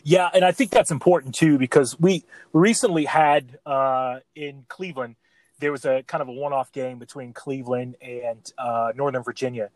[0.04, 5.16] Yeah, and I think that's important too because we recently had uh, in Cleveland
[5.58, 9.70] there was a kind of a one-off game between Cleveland and uh, Northern Virginia,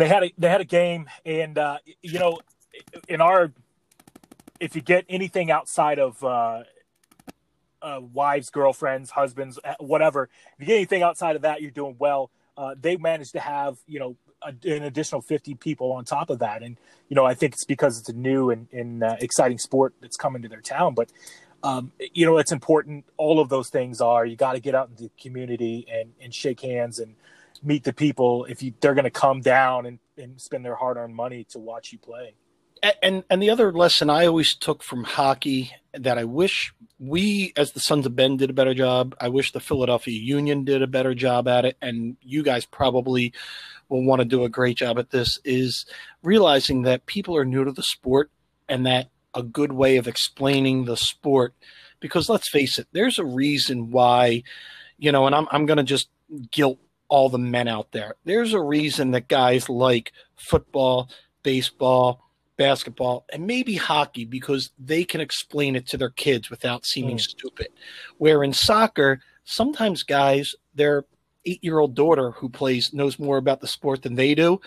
[0.00, 2.38] they had a they had a game, and uh, you know,
[3.08, 3.52] in our
[4.60, 6.62] if you get anything outside of uh,
[7.82, 11.96] uh, wives, girlfriends, husbands, uh, whatever, if you get anything outside of that, you're doing
[11.98, 12.30] well.
[12.56, 16.38] Uh, they managed to have you know a, an additional 50 people on top of
[16.38, 16.78] that, and
[17.08, 20.16] you know I think it's because it's a new and, and uh, exciting sport that's
[20.16, 21.10] coming to their town, but.
[21.64, 23.04] Um, you know, it's important.
[23.16, 24.26] All of those things are.
[24.26, 27.14] You got to get out in the community and, and shake hands and
[27.62, 31.14] meet the people if you they're going to come down and, and spend their hard-earned
[31.14, 32.34] money to watch you play
[33.02, 37.72] and and the other lesson I always took from hockey that I wish we as
[37.72, 39.14] the Sons of Ben did a better job.
[39.20, 43.32] I wish the Philadelphia Union did a better job at it, and you guys probably
[43.88, 45.38] will want to do a great job at this.
[45.44, 45.86] Is
[46.22, 48.30] realizing that people are new to the sport,
[48.68, 51.54] and that a good way of explaining the sport,
[52.00, 54.42] because let's face it, there's a reason why,
[54.98, 56.08] you know, and I'm I'm going to just
[56.50, 56.78] guilt
[57.12, 58.14] all the men out there.
[58.24, 61.10] There's a reason that guys like football,
[61.42, 62.24] baseball,
[62.56, 67.20] basketball, and maybe hockey because they can explain it to their kids without seeming mm.
[67.20, 67.68] stupid.
[68.16, 71.04] Where in soccer, sometimes guys, their
[71.44, 74.58] eight year old daughter who plays knows more about the sport than they do.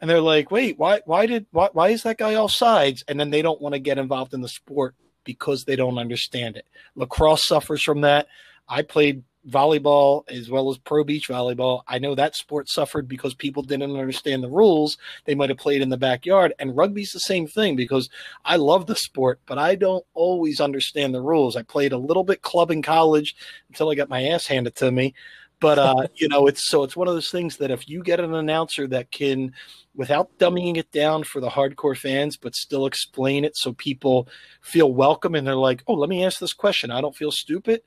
[0.00, 3.04] And they're like, wait, why why did why, why is that guy all sides?
[3.08, 6.56] And then they don't want to get involved in the sport because they don't understand
[6.56, 6.66] it.
[6.94, 8.26] Lacrosse suffers from that.
[8.70, 11.82] I played volleyball as well as pro beach volleyball.
[11.88, 14.98] I know that sport suffered because people didn't understand the rules.
[15.24, 16.52] They might have played in the backyard.
[16.58, 18.10] And rugby's the same thing because
[18.44, 21.56] I love the sport, but I don't always understand the rules.
[21.56, 23.34] I played a little bit club in college
[23.68, 25.14] until I got my ass handed to me.
[25.58, 28.20] But uh, you know, it's so it's one of those things that if you get
[28.20, 29.54] an announcer that can
[29.94, 34.28] without dumbing it down for the hardcore fans, but still explain it so people
[34.60, 36.90] feel welcome and they're like, oh, let me ask this question.
[36.90, 37.82] I don't feel stupid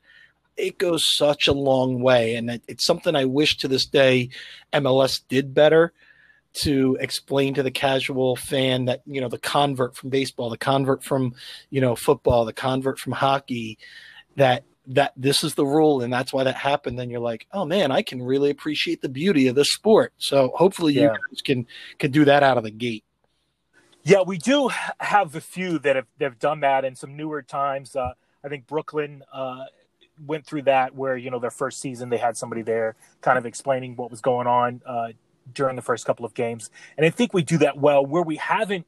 [0.56, 2.36] it goes such a long way.
[2.36, 4.30] And it's something I wish to this day
[4.72, 5.92] MLS did better
[6.62, 11.02] to explain to the casual fan that, you know, the convert from baseball, the convert
[11.02, 11.34] from,
[11.70, 13.78] you know, football, the convert from hockey,
[14.36, 17.64] that that this is the rule and that's why that happened then you're like oh
[17.64, 21.02] man i can really appreciate the beauty of this sport so hopefully yeah.
[21.02, 21.66] you guys can
[21.98, 23.04] can do that out of the gate
[24.02, 24.68] yeah we do
[25.00, 28.12] have a few that have, that have done that in some newer times uh,
[28.44, 29.64] i think brooklyn uh,
[30.26, 33.46] went through that where you know their first season they had somebody there kind of
[33.46, 35.08] explaining what was going on uh,
[35.52, 38.04] during the first couple of games, and I think we do that well.
[38.04, 38.86] Where we haven't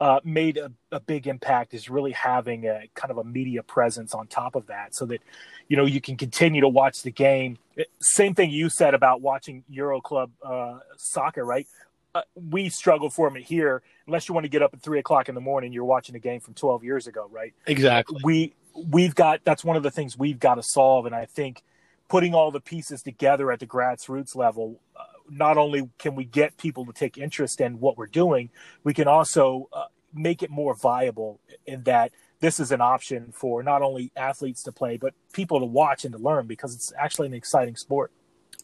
[0.00, 4.12] uh, made a, a, big impact is really having a kind of a media presence
[4.12, 5.20] on top of that, so that
[5.68, 7.58] you know you can continue to watch the game.
[8.00, 11.66] Same thing you said about watching Euro Club uh, soccer, right?
[12.14, 13.82] Uh, we struggle for it here.
[14.06, 16.20] Unless you want to get up at three o'clock in the morning, you're watching a
[16.20, 17.52] game from 12 years ago, right?
[17.66, 18.20] Exactly.
[18.22, 21.62] We we've got that's one of the things we've got to solve, and I think
[22.08, 26.56] putting all the pieces together at the grassroots level, uh, not only can we get
[26.56, 28.50] people to take interest in what we're doing,
[28.82, 33.62] we can also uh, make it more viable in that this is an option for
[33.62, 37.26] not only athletes to play, but people to watch and to learn because it's actually
[37.26, 38.12] an exciting sport.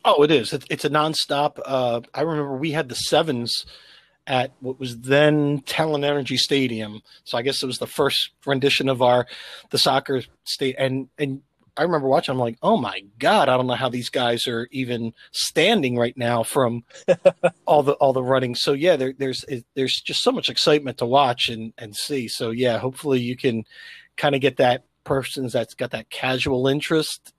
[0.05, 0.53] Oh, it is.
[0.53, 1.61] It's a nonstop.
[1.65, 3.67] Uh, I remember we had the sevens
[4.31, 7.03] at what was then Talen Energy Stadium.
[7.25, 9.27] So I guess it was the first rendition of our
[9.71, 11.43] the soccer state and and
[11.77, 12.33] I remember watching.
[12.33, 16.17] I'm like, oh my god, I don't know how these guys are even standing right
[16.17, 16.85] now from
[17.67, 18.55] all the all the running.
[18.55, 22.29] So yeah, there, there's there's just so much excitement to watch and and see.
[22.29, 23.65] So yeah, hopefully you can
[24.17, 27.33] kind of get that person that's got that casual interest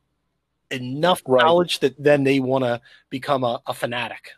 [0.72, 1.44] enough Right.
[1.44, 4.32] knowledge that then they want to become a, a fanatic.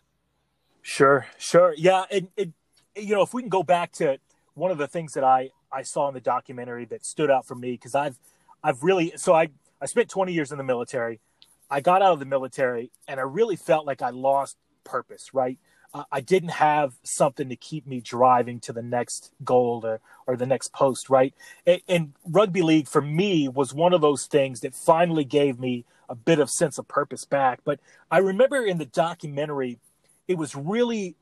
[0.83, 1.73] Sure, sure.
[1.77, 4.17] Yeah, and you know, if we can go back to
[4.53, 7.55] one of the things that I I saw in the documentary that stood out for
[7.55, 8.19] me because I've
[8.63, 9.47] I've really so I
[9.81, 11.21] I spent 20 years in the military.
[11.69, 15.57] I got out of the military and I really felt like I lost purpose, right?
[15.93, 20.35] Uh, I didn't have something to keep me driving to the next goal or, or
[20.35, 21.33] the next post, right?
[21.65, 25.85] And, and rugby league for me was one of those things that finally gave me
[26.09, 27.61] a bit of sense of purpose back.
[27.63, 27.79] But
[28.11, 29.79] I remember in the documentary,
[30.27, 31.15] it was really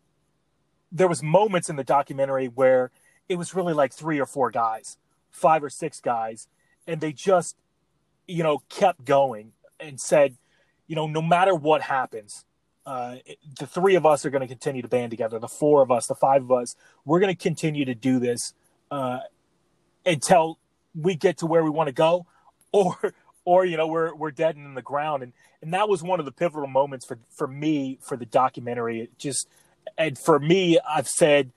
[0.91, 2.91] there was moments in the documentary where
[3.29, 4.97] it was really like three or four guys,
[5.31, 6.47] five or six guys,
[6.85, 7.55] and they just
[8.27, 10.35] you know kept going and said,
[10.87, 12.45] you know, no matter what happens,
[12.85, 13.15] uh,
[13.59, 15.39] the three of us are going to continue to band together.
[15.39, 18.53] The four of us, the five of us, we're going to continue to do this
[18.89, 19.19] uh,
[20.05, 20.57] until
[20.93, 22.25] we get to where we want to go,
[22.71, 23.13] or
[23.45, 25.23] or you know we're we're dead and in the ground.
[25.23, 29.01] And and that was one of the pivotal moments for for me for the documentary.
[29.01, 29.47] It just
[29.97, 31.51] and for me, I've said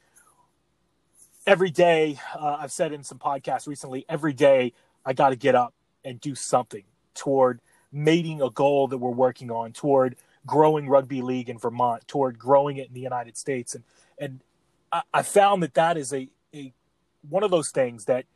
[1.46, 2.18] every day.
[2.38, 4.72] Uh, I've said in some podcasts recently, every day
[5.04, 7.60] I got to get up and do something toward
[7.92, 10.16] meeting a goal that we're working on toward
[10.46, 13.84] growing rugby league in Vermont, toward growing it in the United States, and
[14.18, 14.40] and
[14.92, 16.72] I, I found that that is a, a
[17.28, 18.26] one of those things that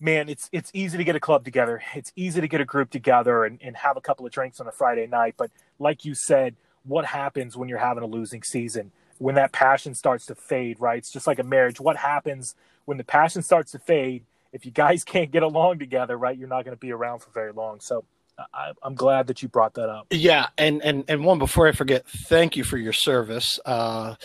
[0.00, 2.90] man, it's it's easy to get a club together, it's easy to get a group
[2.90, 6.14] together and, and have a couple of drinks on a Friday night, but like you
[6.14, 8.92] said, what happens when you're having a losing season?
[9.18, 10.98] When that passion starts to fade, right?
[10.98, 11.80] It's just like a marriage.
[11.80, 12.54] What happens
[12.84, 14.24] when the passion starts to fade?
[14.52, 17.30] If you guys can't get along together, right, you're not going to be around for
[17.30, 17.80] very long.
[17.80, 18.04] So
[18.52, 20.06] I, I'm glad that you brought that up.
[20.10, 23.58] Yeah, and and and one before I forget, thank you for your service.
[23.64, 24.16] Uh,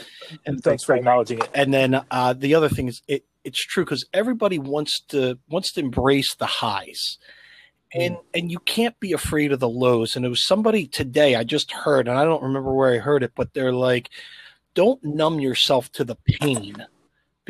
[0.45, 1.49] and Thanks for acknowledging it.
[1.53, 5.71] And then uh, the other thing is, it it's true because everybody wants to wants
[5.73, 7.17] to embrace the highs,
[7.93, 8.21] and mm.
[8.33, 10.15] and you can't be afraid of the lows.
[10.15, 13.23] And it was somebody today I just heard, and I don't remember where I heard
[13.23, 14.09] it, but they're like,
[14.73, 16.85] don't numb yourself to the pain.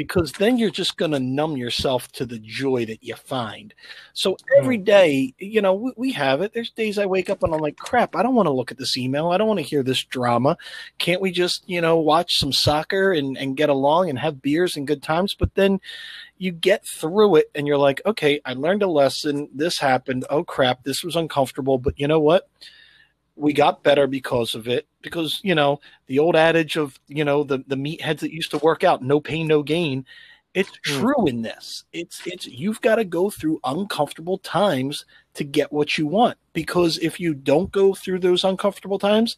[0.01, 3.73] Because then you're just going to numb yourself to the joy that you find.
[4.13, 4.85] So every mm.
[4.85, 6.53] day, you know, we, we have it.
[6.53, 8.77] There's days I wake up and I'm like, crap, I don't want to look at
[8.77, 9.29] this email.
[9.29, 10.57] I don't want to hear this drama
[10.97, 14.75] can't we just you know watch some soccer and, and get along and have beers
[14.75, 15.79] and good times but then
[16.37, 20.43] you get through it and you're like okay i learned a lesson this happened oh
[20.43, 22.47] crap this was uncomfortable but you know what
[23.35, 27.43] we got better because of it because you know the old adage of you know
[27.43, 30.05] the the meatheads that used to work out no pain no gain
[30.53, 30.81] it's Mm.
[30.99, 35.97] true in this it's it's you've got to go through uncomfortable times to get what
[35.97, 39.37] you want because if you don't go through those uncomfortable times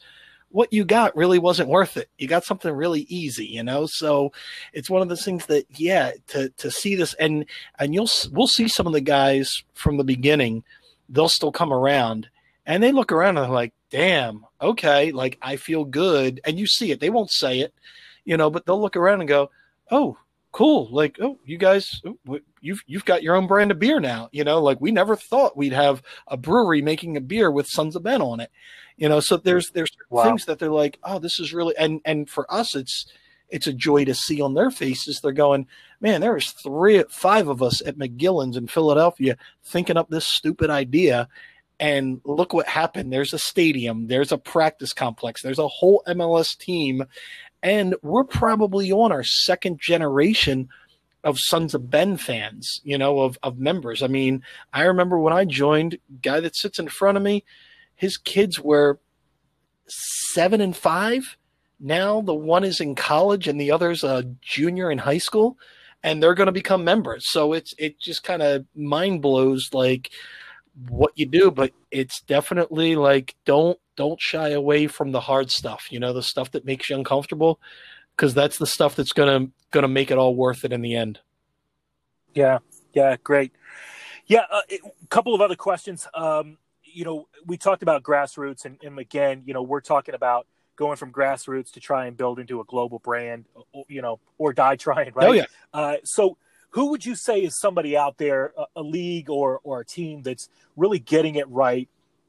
[0.50, 2.10] what you got really wasn't worth it.
[2.20, 3.88] You got something really easy, you know.
[3.90, 4.32] So
[4.72, 7.46] it's one of those things that, yeah, to to see this and
[7.80, 10.64] and you'll we'll see some of the guys from the beginning.
[11.10, 12.30] They'll still come around
[12.68, 16.68] and they look around and they're like, "Damn, okay, like I feel good." And you
[16.68, 17.00] see it.
[17.00, 17.74] They won't say it,
[18.26, 19.50] you know, but they'll look around and go,
[19.92, 20.18] "Oh."
[20.52, 24.30] Cool, like oh, you guys, oh, you've you've got your own brand of beer now.
[24.32, 27.96] You know, like we never thought we'd have a brewery making a beer with Sons
[27.96, 28.52] of Ben on it
[28.98, 30.24] you know so there's there's Wow.
[30.24, 33.08] things that they're like oh this is really and and for us it's
[33.50, 35.68] it's a joy to see on their faces they're going
[36.00, 40.70] man there was three five of us at McGillin's in philadelphia thinking up this stupid
[40.70, 41.28] idea
[41.80, 46.58] and look what happened there's a stadium there's a practice complex there's a whole mls
[46.58, 47.04] team
[47.62, 50.70] and we're probably on our second generation
[51.24, 54.04] of Sons of Ben fans, you know, of, of members.
[54.04, 57.46] I mean, I remember when I joined, guy that sits in front of me,
[57.96, 59.00] his kids were
[59.88, 61.38] seven and five.
[61.80, 65.58] Now the one is in college and the other's a junior in high school,
[66.04, 67.26] and they're going to become members.
[67.30, 70.12] So it's it just kind of mind blows like
[70.90, 75.92] what you do, but it's definitely like don't don't shy away from the hard stuff.
[75.92, 77.60] You know, the stuff that makes you uncomfortable,
[78.16, 81.20] because that's the stuff that's gonna gonna make it all worth it in the end.
[82.34, 82.60] Yeah,
[82.94, 83.52] yeah, great.
[84.26, 86.08] Yeah, a uh, couple of other questions.
[86.14, 90.48] Um, you know, we talked about grassroots, and, and again, you know, we're talking about
[90.76, 93.46] going from grassroots to try and build into a global brand,
[93.88, 95.28] you know, or die trying, right?
[95.28, 96.38] Oh yeah, Uh, so,
[96.74, 100.22] who would you say is somebody out there, a, a league or or a team
[100.22, 101.88] that's really getting it right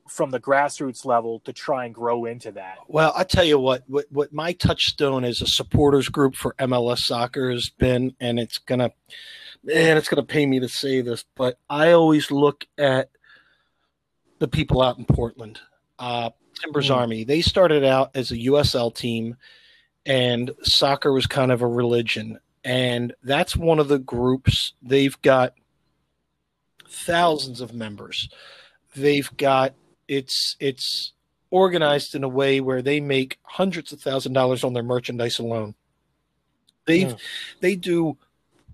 [0.09, 2.77] from the grassroots level to try and grow into that?
[2.89, 6.99] Well, I tell you what, what, what my touchstone as a supporters group for MLS
[6.99, 8.91] soccer has been, and it's gonna,
[9.63, 13.11] man, it's gonna pay me to say this, but I always look at
[14.41, 15.59] the people out in Portland,
[15.99, 16.31] uh,
[16.61, 16.97] Timbers Mm.
[16.97, 17.25] Army.
[17.25, 19.37] They started out as a USL team,
[20.05, 24.73] and soccer was kind of a religion, and that's one of the groups.
[24.83, 25.55] They've got
[26.89, 28.29] thousands of members.
[28.97, 29.75] They've got
[30.09, 31.13] It's it's
[31.51, 35.75] organized in a way where they make hundreds of thousand dollars on their merchandise alone.
[36.87, 37.19] They mm.
[37.61, 38.17] they do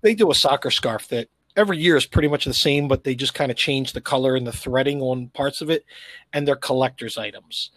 [0.01, 3.13] they do a soccer scarf that every year is pretty much the same, but they
[3.13, 5.85] just kind of change the color and the threading on parts of it,
[6.33, 7.71] and they're collector's items.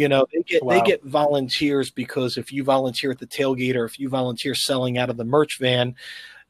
[0.00, 0.72] You know, they get wow.
[0.72, 4.96] they get volunteers because if you volunteer at the tailgate or if you volunteer selling
[4.96, 5.94] out of the merch van,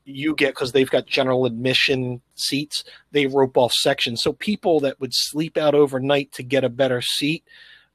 [0.05, 2.85] you get because they've got general admission seats.
[3.11, 7.03] They rope off sections, so people that would sleep out overnight to get a better
[7.03, 7.43] seat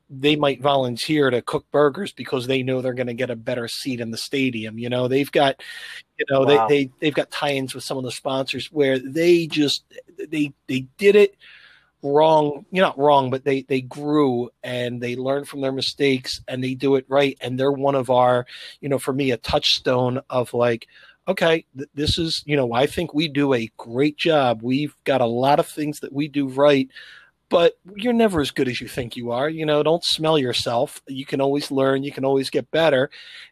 [0.10, 3.68] they might volunteer to cook burgers because they know they're going to get a better
[3.68, 4.78] seat in the stadium.
[4.78, 5.64] You know, they've got,
[6.20, 6.68] you know, wow.
[6.68, 9.84] they, they, they've got tie-ins with some of the sponsors where they just,
[10.30, 11.36] they, they did it
[12.06, 12.66] wrong.
[12.72, 16.74] You're not wrong, but they, they grew and they learned from their mistakes and they
[16.74, 17.38] do it right.
[17.42, 18.46] And they're one of our,
[18.80, 20.88] you know, for me, a touchstone of like,
[21.28, 24.62] okay, th- this is, you know, I think we do a great job.
[24.62, 26.90] We've got a lot of things that we do right
[27.50, 29.50] but you're never as good as you think you are.
[29.50, 31.02] You know, don't smell yourself.
[31.08, 33.10] You can always learn, you can always get better.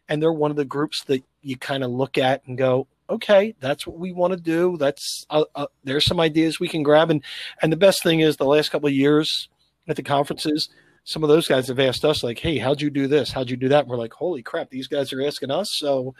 [0.08, 3.54] And they're one of the groups that you kind of look at and go, okay,
[3.60, 4.76] that's what we want to do.
[4.76, 7.10] That's uh, uh, there's some ideas we can grab.
[7.10, 7.22] And
[7.62, 9.48] and the best thing is the last couple of years
[9.86, 10.68] at the conferences,
[11.04, 13.32] some of those guys have asked us like, hey, how'd you do this?
[13.32, 13.80] How'd you do that?
[13.80, 15.68] And we're like, holy crap, these guys are asking us.
[15.72, 16.14] So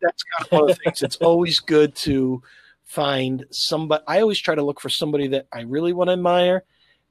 [0.00, 1.02] that's kind of one of the things.
[1.02, 2.42] It's always good to
[2.84, 4.02] find somebody.
[4.06, 6.64] I always try to look for somebody that I really want to admire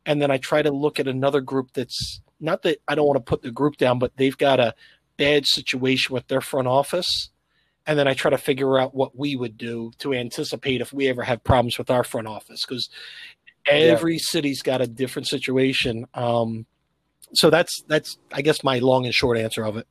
[0.06, 3.18] and then I try to look at another group that's not that I don't want
[3.18, 4.74] to put the group down, but they've got a
[5.18, 7.30] bad situation with their front office.
[7.90, 11.08] And then I try to figure out what we would do to anticipate if we
[11.08, 12.88] ever have problems with our front office because
[13.66, 14.22] every yeah.
[14.22, 16.06] city's got a different situation.
[16.14, 16.68] Um,
[17.34, 19.88] so that's that's I guess my long and short answer of it.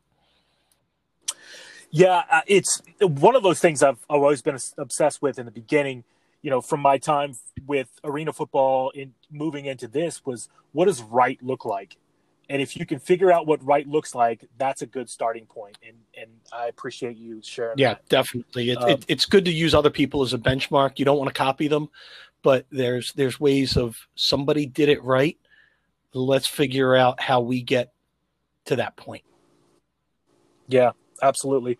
[1.90, 5.50] Yeah, uh, it's one of those things I've, I've always been obsessed with in the
[5.50, 6.04] beginning
[6.42, 7.34] you know, from my time
[7.66, 11.96] with arena football in moving into this was what does right look like?
[12.50, 15.76] And if you can figure out what right looks like, that's a good starting point.
[15.86, 17.78] And and I appreciate you sharing.
[17.78, 18.08] Yeah, that.
[18.08, 18.70] definitely.
[18.70, 20.98] It, um, it, it's good to use other people as a benchmark.
[20.98, 21.88] You don't want to copy them,
[22.42, 25.36] but there's there's ways of somebody did it right.
[26.14, 27.92] Let's figure out how we get
[28.66, 29.24] to that point.
[30.68, 30.92] Yeah,
[31.22, 31.78] absolutely.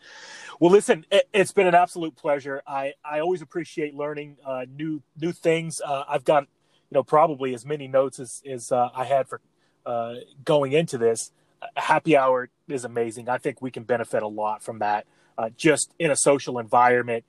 [0.61, 2.63] Well, listen, it, has been an absolute pleasure.
[2.67, 5.81] I, I always appreciate learning uh, new new things.
[5.85, 9.41] Uh, I've got you know probably as many notes as as uh, I had for
[9.89, 11.33] uh, going into this.
[11.75, 13.29] Happy hour is amazing.
[13.29, 15.07] I think we can benefit a lot from that.
[15.37, 17.25] Uh, just in a social environment,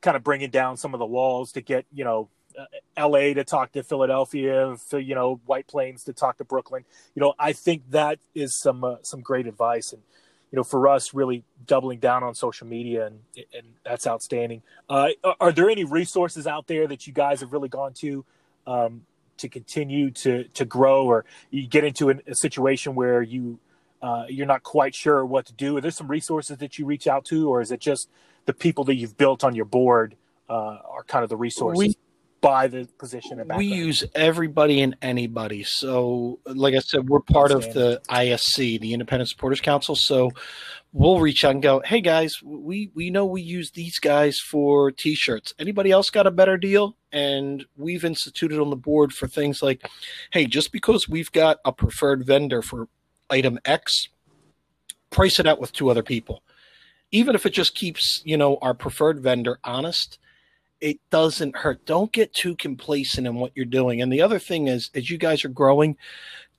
[0.00, 2.28] kind of bringing down some of the walls to get you know
[2.58, 2.64] uh,
[2.96, 3.34] L.A.
[3.34, 6.84] to talk to Philadelphia, you know White Plains to talk to Brooklyn.
[7.14, 10.02] You know, I think that is some uh, some great advice, and
[10.50, 13.20] you know, for us, really doubling down on social media, and
[13.54, 14.62] and that's outstanding.
[14.88, 18.24] Uh, are there any resources out there that you guys have really gone to
[18.66, 19.02] um,
[19.42, 23.58] to continue to to grow, or you get into an, a situation where you
[24.00, 25.76] uh, you're not quite sure what to do?
[25.76, 28.08] Are there some resources that you reach out to, or is it just
[28.46, 30.16] the people that you've built on your board
[30.48, 31.78] uh, are kind of the resources?
[31.78, 31.96] We,
[32.40, 37.52] by the position and we use everybody and anybody so like i said we're part
[37.52, 40.28] of the isc the independent supporters council so
[40.92, 44.90] we'll reach out and go hey guys we we know we use these guys for
[44.90, 49.62] t-shirts anybody else got a better deal and we've instituted on the board for things
[49.62, 49.82] like
[50.32, 52.88] hey just because we've got a preferred vendor for
[53.30, 54.08] item x
[55.10, 56.42] price it out with two other people
[57.10, 60.18] even if it just keeps you know our preferred vendor honest
[60.82, 61.86] it doesn't hurt.
[61.86, 64.02] Don't get too complacent in what you're doing.
[64.02, 65.96] And the other thing is, as you guys are growing,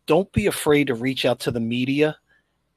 [0.08, 2.16] don't be afraid to reach out to the media,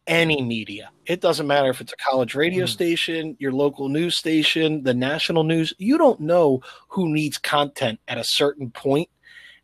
[0.06, 0.90] any media.
[1.06, 2.68] It doesn't matter if it's a college radio mm.
[2.68, 5.74] station, your local news station, the national news.
[5.78, 9.08] You don't know who needs content at a certain point.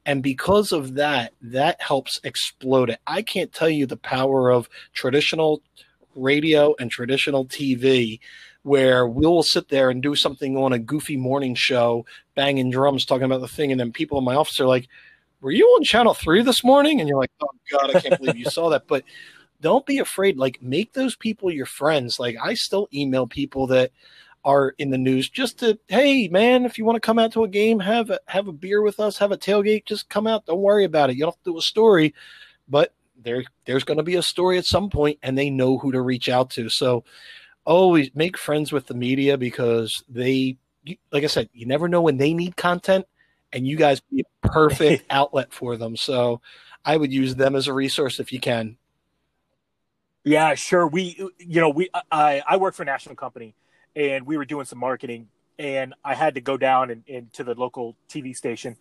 [0.05, 3.01] And because of that, that helps explode it.
[3.07, 5.63] I can't tell you the power of traditional
[6.15, 8.19] radio and traditional TV
[8.63, 13.25] where we'll sit there and do something on a goofy morning show, banging drums, talking
[13.25, 14.89] about the thing, and then people in my office are like,
[15.41, 18.37] "Were you on Channel Three this morning?" And you're like, "Oh God, I can't believe
[18.37, 19.05] you saw that." But
[19.63, 20.37] don't be afraid.
[20.37, 22.19] Like, make those people your friends.
[22.19, 23.93] Like, I still email people that
[24.45, 27.45] are in the news just to, hey man, if you want to come out to
[27.45, 30.45] a game, have a, have a beer with us, have a tailgate, just come out.
[30.47, 31.15] Don't worry about it.
[31.15, 32.13] You don't have to do a story,
[32.69, 32.93] but
[33.23, 36.01] there there's going to be a story at some point, and they know who to
[36.01, 36.69] reach out to.
[36.69, 37.05] So
[37.65, 40.57] always make friends with the media because they,
[41.13, 43.07] like I said, you never know when they need content,
[43.53, 45.97] and you guys be a perfect outlet for them.
[45.97, 46.41] So
[46.85, 48.77] I would use them as a resource if you can.
[50.25, 50.87] Yeah, sure.
[50.87, 53.55] We, you know, we I I work for a national company,
[53.97, 57.45] and we were doing some marketing, and I had to go down and, and to
[57.45, 58.77] the local TV station,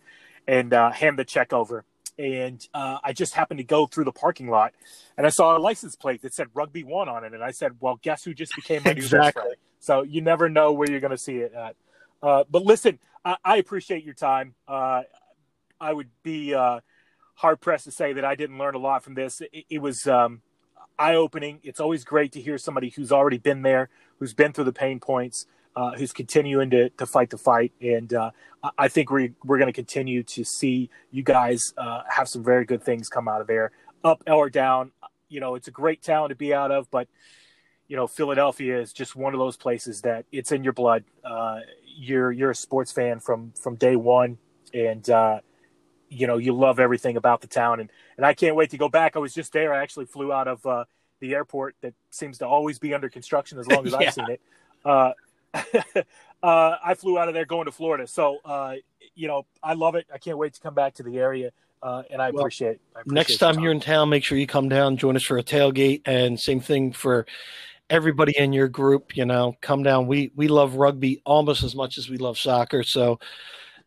[0.46, 1.84] and uh, hand the check over,
[2.16, 4.72] and uh, I just happened to go through the parking lot,
[5.16, 7.72] and I saw a license plate that said Rugby One on it, and I said,
[7.80, 11.00] "Well, guess who just became my new best friend?" So you never know where you're
[11.00, 11.74] going to see it at.
[12.22, 14.54] Uh, but listen, I, I appreciate your time.
[14.68, 15.02] Uh,
[15.80, 16.78] I would be uh,
[17.34, 19.40] hard pressed to say that I didn't learn a lot from this.
[19.40, 20.40] It, it was um,
[21.02, 21.58] eye opening.
[21.62, 23.88] It's always great to hear somebody who's already been there,
[24.18, 27.72] who's been through the pain points, uh, who's continuing to, to fight the fight.
[27.80, 28.30] And uh,
[28.78, 32.64] I- think we, we're going to continue to see you guys uh, have some very
[32.64, 33.72] good things come out of there,
[34.04, 34.92] up or down.
[35.28, 37.08] You know, it's a great town to be out of, but
[37.88, 41.04] you know, Philadelphia is just one of those places that it's in your blood.
[41.24, 41.60] Uh,
[41.94, 44.38] you're you're a sports fan from from day one,
[44.72, 45.40] and uh,
[46.12, 47.80] you know you love everything about the town.
[47.80, 49.16] And and I can't wait to go back.
[49.16, 49.72] I was just there.
[49.72, 50.84] I actually flew out of uh,
[51.20, 54.06] the airport that seems to always be under construction as long as Yeah.
[54.06, 54.40] I've seen it.
[54.84, 55.12] Uh,
[56.42, 58.06] uh, I flew out of there going to Florida.
[58.06, 58.74] So uh,
[59.14, 60.06] you know I love it.
[60.12, 61.52] I can't wait to come back to the area.
[61.82, 64.46] Uh, and I Well, appreciate, I appreciate Next time you're in town, make sure you
[64.46, 67.26] come down, join us for a tailgate, and same thing for
[67.90, 69.16] everybody in your group.
[69.16, 70.06] You know, come down.
[70.06, 72.84] We we love rugby almost as much as we love soccer.
[72.84, 73.18] So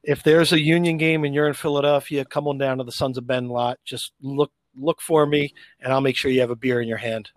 [0.05, 3.17] if there's a Union game and you're in Philadelphia, come on down to the Sons
[3.17, 3.79] of Ben lot.
[3.83, 6.97] Just look look for me, and I'll make sure you have a beer in your
[6.97, 7.31] hand.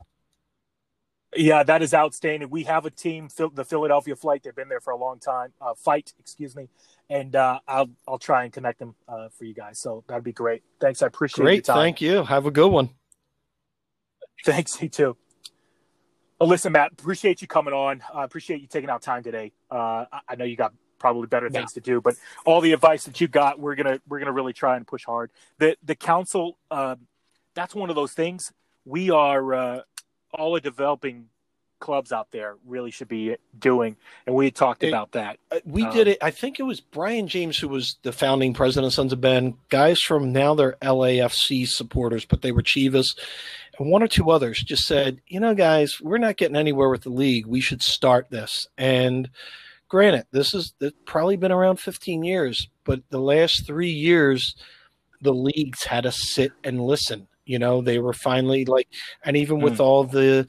[1.36, 2.48] Yeah, that is outstanding.
[2.50, 4.42] We have a team, the Philadelphia Flight.
[4.42, 5.52] They've been there for a long time.
[5.60, 6.68] Uh, fight, excuse me,
[7.08, 9.78] and uh, I'll I'll try and connect them uh, for you guys.
[9.78, 10.62] So that'd be great.
[10.80, 11.76] Thanks, I appreciate your Great, time.
[11.76, 12.22] thank you.
[12.24, 12.90] Have a good one.
[14.44, 15.16] Thanks, you too.
[16.38, 18.02] Well, listen, Matt, appreciate you coming on.
[18.14, 19.52] I appreciate you taking out time today.
[19.70, 23.04] Uh, I, I know you got probably better things to do, but all the advice
[23.04, 25.30] that you got, we're gonna we're gonna really try and push hard.
[25.58, 27.06] The the council, um,
[27.54, 28.52] that's one of those things.
[28.84, 29.80] We are uh,
[30.32, 31.26] all the developing
[31.80, 33.96] clubs out there really should be doing,
[34.26, 35.38] and we talked It- about that.
[35.52, 36.18] Uh, We Um, did it.
[36.20, 39.56] I think it was Bryan James who was the founding president of Sons of Ben.
[39.68, 43.06] Guys from now they're LAFC supporters, but they were Chivas,
[43.78, 47.02] and one or two others just said, you know, guys, we're not getting anywhere with
[47.02, 47.46] the league.
[47.46, 48.66] We should start this.
[48.76, 49.30] And
[49.88, 50.74] granted, this is
[51.06, 54.54] probably been around 15 years, but the last three years,
[55.20, 57.28] the leagues had to sit and listen.
[57.44, 58.88] You know, they were finally like,
[59.24, 60.46] and even with all the,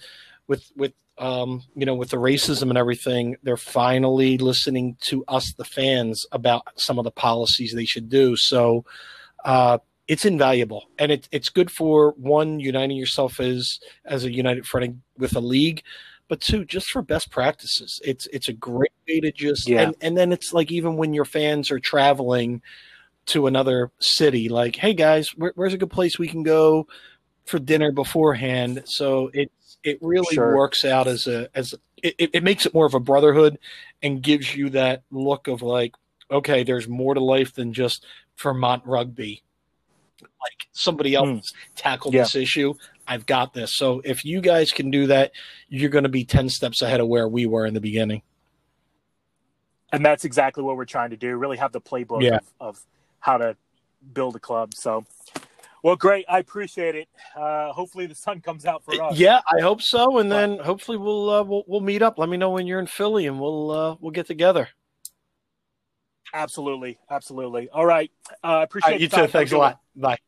[0.48, 5.54] with with um, you know, with the racism and everything, they're finally listening to us,
[5.54, 8.38] the fans, about some of the policies they should do.
[8.38, 8.86] So
[9.44, 14.66] uh, it's invaluable, and it, it's good for one uniting yourself as as a united
[14.66, 15.84] front with a league,
[16.30, 18.00] but two, just for best practices.
[18.06, 19.82] It's it's a great way to just Yeah.
[19.82, 22.62] and, and then it's like even when your fans are traveling
[23.28, 26.88] to another city, like, hey guys, where, where's a good place we can go
[27.46, 28.84] for dinner beforehand?
[28.86, 29.52] So it
[29.84, 30.56] it really Sure.
[30.56, 33.58] works out as a as it, it makes it more of a brotherhood
[34.02, 35.94] and gives you that look of like
[36.32, 38.06] okay there's more to life than just
[38.38, 39.42] vermont rugby
[40.22, 42.18] like somebody else tackled Hmm.
[42.18, 42.24] Yeah.
[42.24, 42.74] this issue
[43.10, 43.76] i've got this.
[43.76, 45.32] So if you guys can do that
[45.68, 48.22] you're going to be 10 steps ahead of where we were in the beginning.
[49.92, 52.38] And that's exactly what we're trying to do really have the playbook Yeah.
[52.38, 52.82] of, of
[53.20, 53.58] how to
[54.14, 54.74] build a club.
[54.76, 55.06] So
[55.84, 56.26] well great.
[56.30, 57.08] I appreciate it.
[57.36, 59.18] Uh, hopefully the sun comes out for us.
[59.18, 60.20] yeah i hope so.
[60.20, 62.20] And then hopefully we'll uh, we'll, we'll meet up.
[62.20, 64.70] Let me know when you're in philly and we'll uh, we'll get together.
[66.34, 67.00] Absolutely.
[67.10, 67.70] Absolutely.
[67.70, 68.12] All right.
[68.44, 69.28] Uh, I All appreciate right, you too.
[69.28, 69.80] thanks a lot.
[69.96, 70.20] bye